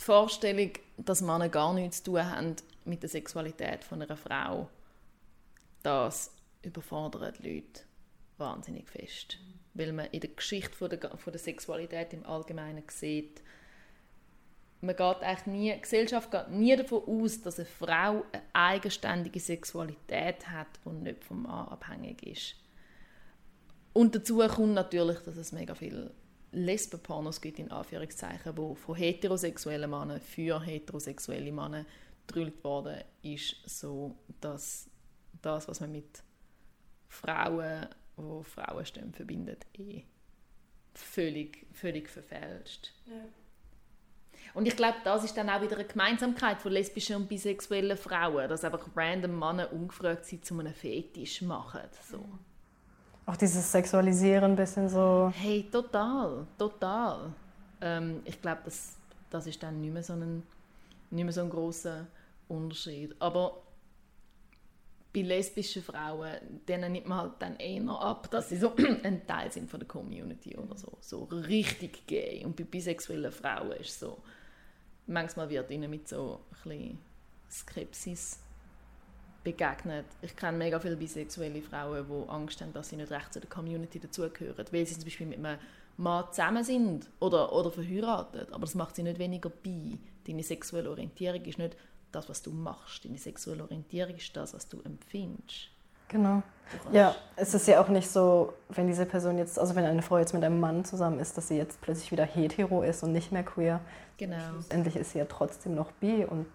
die 0.00 0.04
Vorstellung, 0.04 0.70
dass 0.96 1.20
Männer 1.20 1.48
gar 1.48 1.74
nichts 1.74 1.98
zu 2.02 2.12
tun 2.12 2.24
haben 2.24 2.56
mit 2.84 3.02
der 3.02 3.10
Sexualität 3.10 3.84
von 3.84 4.02
einer 4.02 4.16
Frau, 4.16 4.68
das 5.82 6.32
überfordert 6.62 7.38
die 7.38 7.56
Leute 7.56 7.82
wahnsinnig 8.38 8.88
fest. 8.88 9.38
Weil 9.74 9.92
man 9.92 10.06
in 10.06 10.20
der 10.20 10.30
Geschichte 10.30 10.74
von 10.74 10.90
der, 10.90 11.16
von 11.16 11.32
der 11.32 11.40
Sexualität 11.40 12.12
im 12.12 12.26
Allgemeinen 12.26 12.84
sieht, 12.88 13.42
man 14.82 14.96
geht 14.96 15.22
eigentlich 15.22 15.46
nie, 15.46 15.72
die 15.72 15.80
Gesellschaft 15.80 16.30
geht 16.30 16.50
nie 16.50 16.74
davon 16.74 17.02
aus, 17.06 17.40
dass 17.40 17.58
eine 17.58 17.66
Frau 17.66 18.24
eine 18.32 18.42
eigenständige 18.52 19.38
Sexualität 19.38 20.48
hat 20.48 20.66
und 20.84 21.04
nicht 21.04 21.24
vom 21.24 21.44
Mann 21.44 21.68
abhängig 21.68 22.26
ist. 22.26 22.56
Und 23.92 24.14
dazu 24.14 24.38
kommt 24.38 24.74
natürlich, 24.74 25.20
dass 25.20 25.36
es 25.36 25.52
mega 25.52 25.74
viele 25.74 26.12
Lesbenpornos 26.50 27.40
gibt, 27.40 27.58
in 27.58 27.70
Anführungszeichen, 27.70 28.56
wo 28.56 28.74
von 28.74 28.96
heterosexuellen 28.96 29.88
Männern 29.88 30.20
für 30.20 30.60
heterosexuelle 30.62 31.52
Männer 31.52 31.86
gedrillt 32.26 32.62
worden 32.64 33.02
ist, 33.22 33.56
so 33.66 34.16
dass 34.40 34.88
das, 35.40 35.68
was 35.68 35.80
man 35.80 35.92
mit 35.92 36.22
Frauen, 37.08 37.86
wo 38.16 38.42
Frauen 38.42 38.84
stehen, 38.84 39.12
verbindet, 39.12 39.66
eh 39.78 40.04
völlig, 40.94 41.66
völlig 41.72 42.08
verfälscht. 42.08 42.92
Und 44.54 44.66
ich 44.66 44.76
glaube, 44.76 44.96
das 45.04 45.24
ist 45.24 45.36
dann 45.36 45.48
auch 45.48 45.62
wieder 45.62 45.76
eine 45.76 45.86
Gemeinsamkeit 45.86 46.60
von 46.60 46.72
lesbischen 46.72 47.16
und 47.16 47.28
bisexuellen 47.28 47.96
Frauen, 47.96 48.48
dass 48.48 48.64
einfach 48.64 48.86
random 48.94 49.38
Männer 49.38 49.72
ungefragt 49.72 50.26
sind, 50.26 50.44
zu 50.44 50.58
einem 50.58 50.74
Fetisch 50.74 51.42
machen. 51.42 51.80
So. 52.10 52.22
Auch 53.24 53.36
dieses 53.36 53.70
Sexualisieren 53.70 54.52
ein 54.52 54.56
bisschen 54.56 54.88
so. 54.88 55.32
Hey, 55.34 55.68
total, 55.70 56.46
total. 56.58 57.32
Ähm, 57.80 58.20
ich 58.24 58.40
glaube, 58.42 58.62
das, 58.64 58.96
das 59.30 59.46
ist 59.46 59.62
dann 59.62 59.80
nicht 59.80 59.92
mehr 59.92 60.02
so 60.02 60.14
ein, 60.14 60.42
nicht 61.10 61.24
mehr 61.24 61.32
so 61.32 61.42
ein 61.42 61.50
großer 61.50 62.06
Unterschied. 62.48 63.14
Aber 63.20 63.61
bei 65.12 65.20
lesbischen 65.20 65.82
Frauen, 65.82 66.38
denen 66.66 66.92
nimmt 66.92 67.06
man 67.06 67.18
halt 67.18 67.32
dann 67.38 67.56
eher 67.56 67.88
ab, 67.90 68.30
dass 68.30 68.48
sie 68.48 68.56
so 68.56 68.74
ein 69.02 69.26
Teil 69.26 69.52
sind 69.52 69.70
von 69.70 69.80
der 69.80 69.88
Community 69.88 70.56
oder 70.56 70.76
so. 70.76 70.96
So 71.00 71.24
richtig 71.24 72.06
gay. 72.06 72.42
Und 72.44 72.56
bei 72.56 72.64
bisexuellen 72.64 73.30
Frauen 73.30 73.72
ist 73.72 74.00
so, 74.00 74.18
manchmal 75.06 75.50
wird 75.50 75.70
ihnen 75.70 75.90
mit 75.90 76.08
so 76.08 76.40
ein 76.64 76.98
Skepsis 77.50 78.38
begegnet. 79.44 80.06
Ich 80.22 80.34
kenne 80.34 80.56
mega 80.56 80.80
viele 80.80 80.96
bisexuelle 80.96 81.60
Frauen, 81.60 82.06
die 82.08 82.28
Angst 82.30 82.60
haben, 82.62 82.72
dass 82.72 82.88
sie 82.88 82.96
nicht 82.96 83.10
recht 83.10 83.32
zu 83.32 83.40
der 83.40 83.50
Community 83.50 83.98
dazugehören, 84.00 84.66
weil 84.70 84.86
sie 84.86 84.94
zum 84.94 85.04
Beispiel 85.04 85.26
mit 85.26 85.38
einem 85.38 85.58
Mann 85.98 86.24
zusammen 86.30 86.64
sind 86.64 87.10
oder, 87.20 87.52
oder 87.52 87.70
verheiratet. 87.70 88.50
Aber 88.52 88.62
das 88.62 88.74
macht 88.74 88.96
sie 88.96 89.02
nicht 89.02 89.18
weniger 89.18 89.50
bi. 89.50 89.98
Deine 90.26 90.42
sexuelle 90.42 90.88
Orientierung 90.88 91.44
ist 91.44 91.58
nicht 91.58 91.76
das, 92.14 92.28
was 92.28 92.42
du 92.42 92.50
machst. 92.50 93.04
Deine 93.04 93.18
sexuelle 93.18 93.62
Orientierung 93.62 94.16
ist 94.16 94.36
das, 94.36 94.54
was 94.54 94.68
du 94.68 94.80
empfindest. 94.82 95.68
Genau. 96.08 96.42
Ja, 96.92 97.14
es 97.36 97.54
ist 97.54 97.66
ja 97.66 97.82
auch 97.82 97.88
nicht 97.88 98.08
so, 98.08 98.52
wenn 98.68 98.86
diese 98.86 99.06
Person 99.06 99.38
jetzt, 99.38 99.58
also 99.58 99.74
wenn 99.74 99.84
eine 99.84 100.02
Frau 100.02 100.18
jetzt 100.18 100.34
mit 100.34 100.44
einem 100.44 100.60
Mann 100.60 100.84
zusammen 100.84 101.18
ist, 101.18 101.36
dass 101.36 101.48
sie 101.48 101.56
jetzt 101.56 101.80
plötzlich 101.80 102.12
wieder 102.12 102.24
hetero 102.24 102.82
ist 102.82 103.02
und 103.02 103.12
nicht 103.12 103.32
mehr 103.32 103.42
queer. 103.42 103.80
Genau. 104.18 104.36
Endlich 104.68 104.96
ist 104.96 105.12
sie 105.12 105.18
ja 105.18 105.24
trotzdem 105.24 105.74
noch 105.74 105.90
bi 105.92 106.24
und 106.24 106.46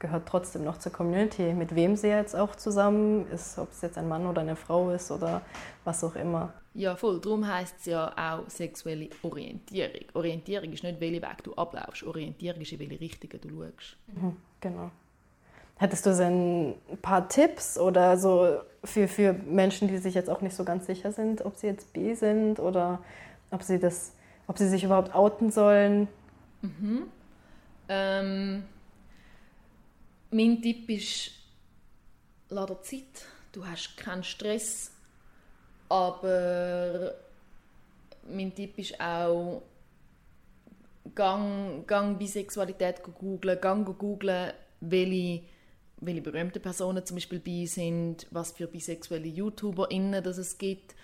gehört 0.00 0.28
trotzdem 0.28 0.64
noch 0.64 0.78
zur 0.78 0.92
Community. 0.92 1.54
Mit 1.54 1.74
wem 1.74 1.96
sie 1.96 2.08
jetzt 2.08 2.34
auch 2.34 2.56
zusammen 2.56 3.26
ist, 3.30 3.58
ob 3.58 3.70
es 3.70 3.80
jetzt 3.82 3.96
ein 3.96 4.08
Mann 4.08 4.26
oder 4.26 4.42
eine 4.42 4.56
Frau 4.56 4.90
ist 4.90 5.10
oder 5.10 5.42
was 5.84 6.02
auch 6.04 6.16
immer. 6.16 6.52
Ja, 6.74 6.96
voll. 6.96 7.20
Darum 7.20 7.46
heisst 7.46 7.76
es 7.80 7.86
ja 7.86 8.12
auch 8.16 8.50
sexuelle 8.50 9.08
Orientierung. 9.22 9.92
Orientierung 10.14 10.72
ist 10.72 10.82
nicht, 10.82 11.00
welchen 11.00 11.22
Weg 11.22 11.44
du 11.44 11.54
ablaufst. 11.54 12.02
Orientierung 12.02 12.60
ist, 12.60 12.72
in 12.72 12.80
welche 12.80 13.00
Richtung 13.00 13.30
du 13.40 13.62
schaust. 13.62 13.96
Genau. 14.60 14.90
Hättest 15.76 16.06
du 16.06 16.16
denn 16.16 16.74
ein 16.90 16.98
paar 17.02 17.28
Tipps 17.28 17.78
oder 17.78 18.16
so 18.16 18.60
für, 18.84 19.08
für 19.08 19.32
Menschen, 19.32 19.88
die 19.88 19.98
sich 19.98 20.14
jetzt 20.14 20.30
auch 20.30 20.40
nicht 20.40 20.54
so 20.54 20.64
ganz 20.64 20.86
sicher 20.86 21.12
sind, 21.12 21.44
ob 21.44 21.56
sie 21.56 21.66
jetzt 21.66 21.92
bi 21.92 22.14
sind 22.14 22.60
oder 22.60 23.00
ob 23.50 23.62
sie 23.62 23.78
das, 23.78 24.12
ob 24.46 24.58
sie 24.58 24.68
sich 24.68 24.84
überhaupt 24.84 25.14
outen 25.14 25.50
sollen? 25.50 26.08
Mhm. 26.62 27.06
Ähm, 27.88 28.64
mein 30.30 30.62
Tipp 30.62 30.88
ist, 30.90 31.32
lass 32.48 32.66
dir 32.66 32.82
Zeit. 32.82 33.26
Du 33.52 33.66
hast 33.66 33.96
keinen 33.96 34.24
Stress. 34.24 34.90
Aber 35.88 37.14
mein 38.28 38.54
Tipp 38.54 38.78
ist 38.78 39.00
auch, 39.00 39.62
gang, 41.14 41.86
gang 41.86 42.18
Bisexualität 42.18 43.02
googlen, 43.02 43.60
gang 43.60 43.98
googlen, 43.98 44.52
welche, 44.80 45.42
welche 46.06 46.22
berühmte 46.22 46.60
Personen 46.60 47.04
zum 47.04 47.16
Beispiel 47.16 47.38
bi 47.38 47.66
sind, 47.66 48.26
was 48.30 48.52
für 48.52 48.66
bisexuelle 48.66 49.28
YouTuberInnen 49.28 50.22
das 50.22 50.38
es 50.38 50.58
gibt. 50.58 50.94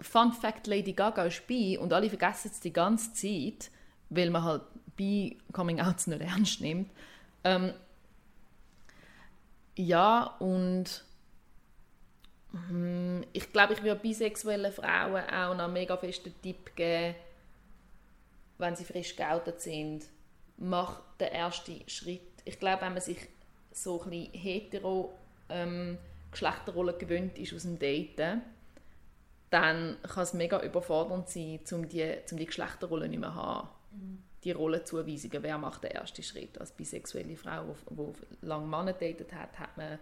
Fun 0.00 0.32
Fact, 0.32 0.66
Lady 0.66 0.92
Gaga 0.92 1.24
ist 1.24 1.46
bi 1.46 1.76
und 1.76 1.92
alle 1.92 2.08
vergessen 2.08 2.50
es 2.52 2.60
die 2.60 2.72
ganze 2.72 3.12
Zeit, 3.12 3.70
weil 4.10 4.30
man 4.30 4.44
halt 4.44 4.62
bi 4.96 5.38
Coming 5.52 5.80
Outs 5.80 6.06
nicht 6.06 6.20
ernst 6.20 6.60
nimmt. 6.60 6.90
Ähm, 7.44 7.72
ja, 9.76 10.36
und 10.38 11.04
hm, 12.52 13.24
ich 13.32 13.52
glaube, 13.52 13.74
ich 13.74 13.82
würde 13.82 14.00
bisexuellen 14.00 14.72
Frauen 14.72 15.24
auch 15.24 15.54
noch 15.54 15.64
einen 15.64 15.72
mega 15.72 15.96
festen 15.96 16.34
Tipp 16.42 16.74
geben, 16.74 17.14
wenn 18.58 18.74
sie 18.74 18.84
frisch 18.84 19.14
geoutet 19.14 19.60
sind, 19.60 20.04
mach 20.56 21.00
den 21.20 21.28
ersten 21.28 21.88
Schritt. 21.88 22.22
Ich 22.44 22.58
glaube, 22.58 22.82
wenn 22.82 22.94
man 22.94 23.02
sich 23.02 23.18
so 23.72 24.02
ein 24.02 24.10
bisschen 24.10 24.32
hetero 24.32 25.12
ähm, 25.48 25.98
Geschlechterrollen 26.30 26.98
gewöhnt 26.98 27.38
ist 27.38 27.54
aus 27.54 27.62
dem 27.62 27.78
Daten, 27.78 28.42
dann 29.50 29.96
kann 30.02 30.22
es 30.22 30.34
mega 30.34 30.62
überfordernd 30.62 31.28
sein, 31.28 31.60
um 31.72 31.88
die, 31.88 32.14
um 32.30 32.36
die 32.36 32.46
Geschlechterrollen 32.46 33.10
nicht 33.10 33.20
mehr 33.20 33.30
zu 33.30 33.34
haben. 33.36 33.68
Mhm. 33.92 34.22
Die 34.44 34.52
Rollenzuweisungen, 34.52 35.42
wer 35.42 35.58
macht 35.58 35.84
den 35.84 35.90
ersten 35.90 36.22
Schritt? 36.22 36.60
Als 36.60 36.70
bisexuelle 36.70 37.36
Frau, 37.36 37.74
die 37.90 38.46
lange 38.46 38.66
Männer 38.66 38.92
datet 38.92 39.32
hat, 39.32 39.58
hat 39.58 39.76
man, 39.76 39.98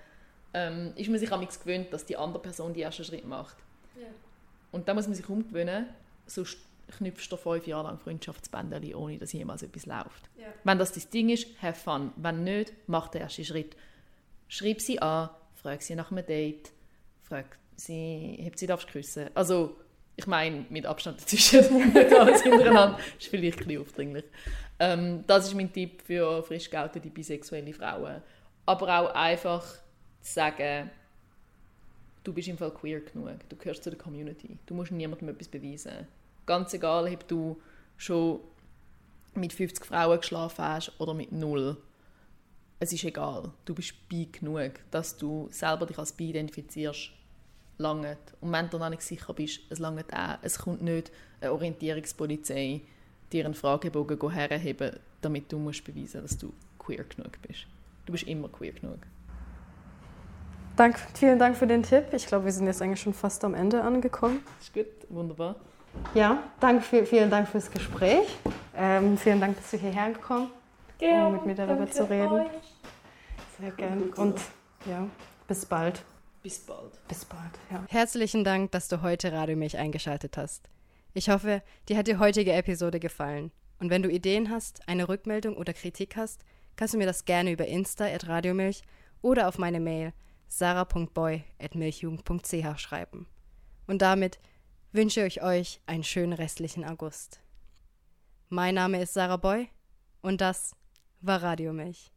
ähm, 0.52 0.92
ist 0.96 1.08
man 1.08 1.18
sich 1.18 1.32
am 1.32 1.46
gewöhnt, 1.46 1.92
dass 1.92 2.04
die 2.04 2.16
andere 2.16 2.42
Person 2.42 2.74
den 2.74 2.82
ersten 2.82 3.04
Schritt 3.04 3.26
macht. 3.26 3.56
Ja. 3.94 4.08
Und 4.72 4.88
da 4.88 4.94
muss 4.94 5.06
man 5.06 5.14
sich 5.14 5.28
umgewöhnen, 5.28 5.88
sonst 6.26 6.58
knüpfst 6.92 7.28
du 7.30 7.36
fünf 7.36 7.66
Jahre 7.66 7.88
lang 7.88 7.98
Freundschaftsbänder, 7.98 8.80
ohne 8.96 9.18
dass 9.18 9.32
jemals 9.32 9.62
etwas 9.62 9.86
läuft. 9.86 10.30
Ja. 10.38 10.46
Wenn 10.64 10.78
das 10.78 10.92
das 10.92 11.08
Ding 11.08 11.28
ist, 11.28 11.46
have 11.62 11.78
fun. 11.78 12.12
Wenn 12.16 12.44
nicht, 12.44 12.72
mach 12.86 13.08
den 13.08 13.22
ersten 13.22 13.44
Schritt. 13.44 13.76
Schreib 14.48 14.80
sie 14.80 15.00
an, 15.00 15.30
frag 15.54 15.82
sie 15.82 15.96
nach 15.96 16.10
einem 16.10 16.24
Date, 16.24 16.70
frag 17.22 17.58
sie, 17.76 18.36
hebt 18.40 18.58
sie 18.58 18.66
darfst 18.66 18.88
küssen. 18.88 19.30
Also, 19.34 19.76
ich 20.14 20.26
meine, 20.26 20.66
mit 20.70 20.86
Abstand 20.86 21.20
dazwischen, 21.20 21.92
nicht 21.92 22.12
alles 22.12 22.42
hintereinander, 22.42 22.98
ist 23.18 23.26
vielleicht 23.26 23.60
ein 23.60 23.66
bisschen 23.66 23.82
aufdringlich. 23.82 24.24
Ähm, 24.78 25.24
das 25.26 25.48
ist 25.48 25.54
mein 25.54 25.72
Tipp 25.72 26.02
für 26.02 26.42
frisch 26.42 26.70
geoutete 26.70 27.10
bisexuelle 27.10 27.72
Frauen. 27.72 28.22
Aber 28.64 29.00
auch 29.00 29.14
einfach 29.14 29.64
zu 30.20 30.32
sagen, 30.32 30.90
du 32.22 32.32
bist 32.32 32.48
im 32.48 32.58
Fall 32.58 32.72
queer 32.72 33.00
genug, 33.00 33.48
du 33.48 33.56
gehörst 33.56 33.84
zu 33.84 33.90
der 33.90 33.98
Community, 33.98 34.58
du 34.66 34.74
musst 34.74 34.92
niemandem 34.92 35.28
etwas 35.28 35.48
beweisen 35.48 36.06
Ganz 36.46 36.72
egal, 36.72 37.12
ob 37.12 37.28
du 37.28 37.60
schon 37.96 38.40
mit 39.34 39.52
50 39.52 39.84
Frauen 39.84 40.20
geschlafen 40.20 40.64
hast 40.64 40.92
oder 40.98 41.12
mit 41.12 41.32
null. 41.32 41.76
Es 42.78 42.92
ist 42.92 43.04
egal. 43.04 43.52
Du 43.64 43.74
bist 43.74 44.08
bi 44.08 44.26
genug, 44.30 44.72
dass 44.90 45.16
du 45.16 45.48
selber 45.50 45.86
dich 45.86 45.98
als 45.98 46.12
bi 46.12 46.30
identifizierst. 46.30 47.10
Lange. 47.78 48.16
Und 48.40 48.52
wenn 48.52 48.70
du 48.70 48.78
noch 48.78 48.88
nicht 48.88 49.02
sicher 49.02 49.34
bist, 49.34 49.60
es 49.68 49.78
lange 49.78 50.04
auch. 50.12 50.38
Es 50.42 50.58
kommt 50.58 50.82
nicht 50.82 51.12
eine 51.40 51.52
Orientierungspolizei 51.52 52.82
dir 53.32 53.44
einen 53.44 53.54
Fragebogen 53.54 54.30
herheben, 54.30 54.98
damit 55.20 55.50
du 55.50 55.58
musst 55.58 55.84
beweisen 55.84 56.22
dass 56.22 56.38
du 56.38 56.52
queer 56.78 57.04
genug 57.04 57.40
bist. 57.42 57.66
Du 58.06 58.12
bist 58.12 58.24
immer 58.24 58.48
queer 58.48 58.72
genug. 58.72 58.98
Dank, 60.76 60.98
vielen 61.14 61.38
Dank 61.38 61.56
für 61.56 61.66
den 61.66 61.82
Tipp. 61.82 62.04
Ich 62.12 62.26
glaube, 62.26 62.44
wir 62.44 62.52
sind 62.52 62.66
jetzt 62.66 62.82
eigentlich 62.82 63.00
schon 63.00 63.14
fast 63.14 63.44
am 63.44 63.54
Ende 63.54 63.82
angekommen. 63.82 64.40
Ist 64.60 64.74
gut, 64.74 64.86
wunderbar. 65.08 65.56
Ja, 66.14 66.42
danke, 66.60 67.04
vielen 67.04 67.30
Dank 67.30 67.48
fürs 67.48 67.70
Gespräch. 67.70 68.26
Ähm, 68.76 69.18
vielen 69.18 69.40
Dank, 69.40 69.56
dass 69.56 69.70
du 69.70 69.76
hierher 69.76 70.12
gekommen 70.12 70.50
bist, 70.98 71.12
um 71.12 71.32
mit 71.32 71.46
mir 71.46 71.54
darüber 71.54 71.90
zu 71.90 72.08
reden. 72.08 72.32
Euch. 72.32 72.50
Sehr 73.58 73.70
gerne. 73.72 74.02
Und 74.16 74.40
ja, 74.86 75.06
bis 75.48 75.66
bald. 75.66 76.02
Bis 76.42 76.58
bald. 76.58 76.92
Bis 77.08 77.24
bald, 77.24 77.50
ja. 77.70 77.84
Herzlichen 77.88 78.44
Dank, 78.44 78.70
dass 78.72 78.88
du 78.88 79.02
heute 79.02 79.32
Radio 79.32 79.56
Milch 79.56 79.78
eingeschaltet 79.78 80.36
hast. 80.36 80.68
Ich 81.12 81.28
hoffe, 81.28 81.62
dir 81.88 81.96
hat 81.96 82.06
die 82.06 82.18
heutige 82.18 82.52
Episode 82.52 83.00
gefallen. 83.00 83.50
Und 83.78 83.90
wenn 83.90 84.02
du 84.02 84.08
Ideen 84.08 84.50
hast, 84.50 84.88
eine 84.88 85.08
Rückmeldung 85.08 85.56
oder 85.56 85.72
Kritik 85.72 86.16
hast, 86.16 86.44
kannst 86.76 86.94
du 86.94 86.98
mir 86.98 87.06
das 87.06 87.24
gerne 87.24 87.50
über 87.52 87.66
Insta 87.66 88.06
at 88.06 88.28
Radiomilch 88.28 88.82
oder 89.22 89.48
auf 89.48 89.58
meine 89.58 89.80
Mail 89.80 90.12
sarah.boy.milchjugend.ch 90.48 92.78
schreiben. 92.78 93.26
Und 93.86 94.02
damit 94.02 94.38
wünsche 94.92 95.26
ich 95.26 95.42
euch 95.42 95.80
einen 95.86 96.04
schönen 96.04 96.32
restlichen 96.32 96.84
August. 96.84 97.40
Mein 98.48 98.74
Name 98.74 99.02
ist 99.02 99.14
Sarah 99.14 99.36
Boy 99.36 99.68
und 100.22 100.40
das 100.40 100.74
war 101.20 101.42
Radio 101.42 101.72
Milch. 101.72 102.12